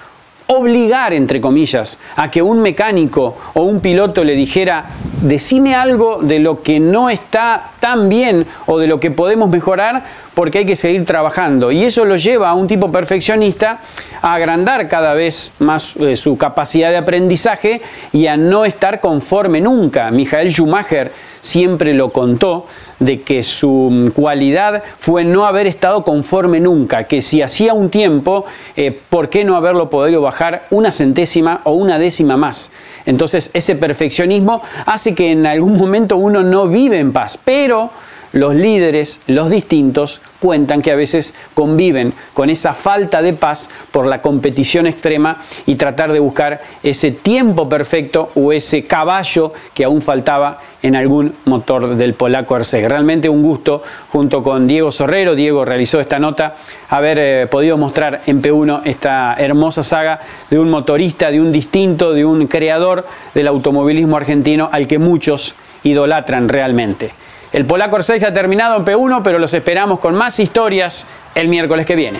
obligar, 0.47 1.12
entre 1.12 1.39
comillas, 1.39 1.99
a 2.16 2.30
que 2.30 2.41
un 2.41 2.62
mecánico 2.62 3.37
o 3.53 3.64
un 3.64 3.80
piloto 3.80 4.24
le 4.24 4.35
dijera, 4.35 4.87
decime 5.20 5.74
algo 5.74 6.20
de 6.22 6.39
lo 6.39 6.62
que 6.62 6.80
no 6.80 7.11
está 7.11 7.72
tan 7.78 8.09
bien 8.09 8.47
o 8.64 8.78
de 8.78 8.87
lo 8.87 9.01
que 9.01 9.11
podemos 9.11 9.51
mejorar, 9.51 10.05
porque 10.35 10.59
hay 10.59 10.66
que 10.66 10.76
seguir 10.76 11.05
trabajando. 11.05 11.70
Y 11.70 11.85
eso 11.85 12.05
lo 12.05 12.16
lleva 12.16 12.51
a 12.51 12.55
un 12.55 12.66
tipo 12.66 12.91
perfeccionista 12.91 13.80
a 14.20 14.35
agrandar 14.35 14.89
cada 14.89 15.14
vez 15.14 15.53
más 15.59 15.97
eh, 15.97 16.16
su 16.16 16.37
capacidad 16.37 16.91
de 16.91 16.97
aprendizaje 16.97 17.83
y 18.12 18.26
a 18.26 18.37
no 18.37 18.64
estar 18.64 19.01
conforme 19.01 19.61
nunca. 19.61 20.11
Michael 20.11 20.51
Schumacher 20.51 21.12
siempre 21.41 21.93
lo 21.93 22.12
contó 22.12 22.66
de 23.01 23.22
que 23.22 23.43
su 23.43 24.12
cualidad 24.14 24.83
fue 24.99 25.24
no 25.24 25.45
haber 25.45 25.66
estado 25.66 26.05
conforme 26.05 26.61
nunca, 26.61 27.05
que 27.05 27.20
si 27.20 27.43
hacía 27.43 27.74
un 27.74 27.91
tiempo, 27.91 28.45
eh, 28.76 28.97
¿por 29.11 29.28
qué 29.28 29.45
no 29.45 29.57
haberlo 29.57 29.91
podido 29.91 30.22
bajar 30.22 30.66
una 30.70 30.93
centésima 30.93 31.61
o 31.64 31.72
una 31.72 31.99
décima 31.99 32.37
más? 32.37 32.70
Entonces 33.05 33.51
ese 33.55 33.74
perfeccionismo 33.74 34.62
hace 34.87 35.16
que 35.16 35.33
en 35.33 35.45
algún 35.47 35.76
momento 35.76 36.16
uno 36.16 36.45
no 36.45 36.68
vive 36.68 37.01
en 37.01 37.12
paz, 37.12 37.39
pero 37.45 37.91
los 38.33 38.55
líderes, 38.55 39.20
los 39.26 39.51
distintos, 39.51 40.20
cuentan 40.41 40.83
que 40.83 40.91
a 40.91 40.97
veces 40.97 41.35
conviven 41.55 42.14
con 42.35 42.51
esa 42.51 42.74
falta 42.74 43.22
de 43.22 43.33
paz 43.33 43.70
por 43.93 44.07
la 44.07 44.20
competición 44.20 44.87
extrema 44.87 45.39
y 45.66 45.76
tratar 45.76 46.12
de 46.12 46.18
buscar 46.18 46.62
ese 46.83 47.12
tiempo 47.12 47.68
perfecto 47.68 48.30
o 48.35 48.53
ese 48.53 48.85
caballo 48.85 49.53
que 49.72 49.85
aún 49.85 50.03
faltaba 50.03 50.59
en 50.83 50.97
algún 50.97 51.35
motor 51.45 51.95
del 51.95 52.14
polaco 52.14 52.57
Arceg. 52.57 52.89
Realmente 52.89 53.28
un 53.28 53.43
gusto 53.43 53.83
junto 54.09 54.43
con 54.43 54.66
Diego 54.66 54.91
Sorrero, 54.91 55.37
Diego 55.37 55.64
realizó 55.64 56.01
esta 56.01 56.18
nota, 56.18 56.57
haber 56.89 57.18
eh, 57.20 57.47
podido 57.47 57.76
mostrar 57.76 58.22
en 58.26 58.43
P1 58.43 58.83
esta 58.85 59.35
hermosa 59.39 59.85
saga 59.85 60.20
de 60.51 60.59
un 60.59 60.70
motorista, 60.70 61.30
de 61.30 61.41
un 61.41 61.53
distinto, 61.53 62.12
de 62.12 62.24
un 62.24 62.49
creador 62.49 63.07
del 63.33 63.47
automovilismo 63.47 64.16
argentino 64.16 64.68
al 64.72 64.89
que 64.89 64.99
muchos 64.99 65.55
idolatran 65.85 66.49
realmente. 66.49 67.22
El 67.53 67.67
polaco 67.67 67.97
Arceg 67.97 68.25
ha 68.25 68.33
terminado 68.33 68.77
en 68.77 68.85
P1, 68.85 69.21
pero 69.23 69.39
los 69.39 69.53
esperamos 69.53 69.99
con 69.99 70.15
más 70.15 70.41
historias 70.41 71.07
el 71.35 71.49
miércoles 71.49 71.85
que 71.85 71.95
viene. 71.95 72.19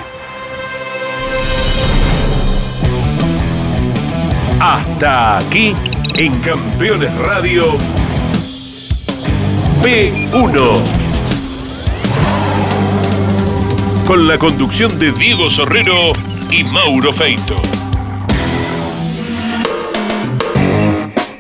Hasta 4.61 5.39
aquí 5.39 5.75
en 6.17 6.39
Campeones 6.41 7.13
Radio 7.19 7.65
P1. 9.83 10.83
Con 14.07 14.29
la 14.29 14.39
conducción 14.39 14.99
de 14.99 15.13
Diego 15.13 15.49
Sorrero 15.49 16.13
y 16.51 16.63
Mauro 16.65 17.13
Feito. 17.13 17.57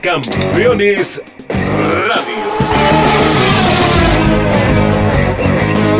Campeones 0.00 1.22
Radio. 1.48 2.41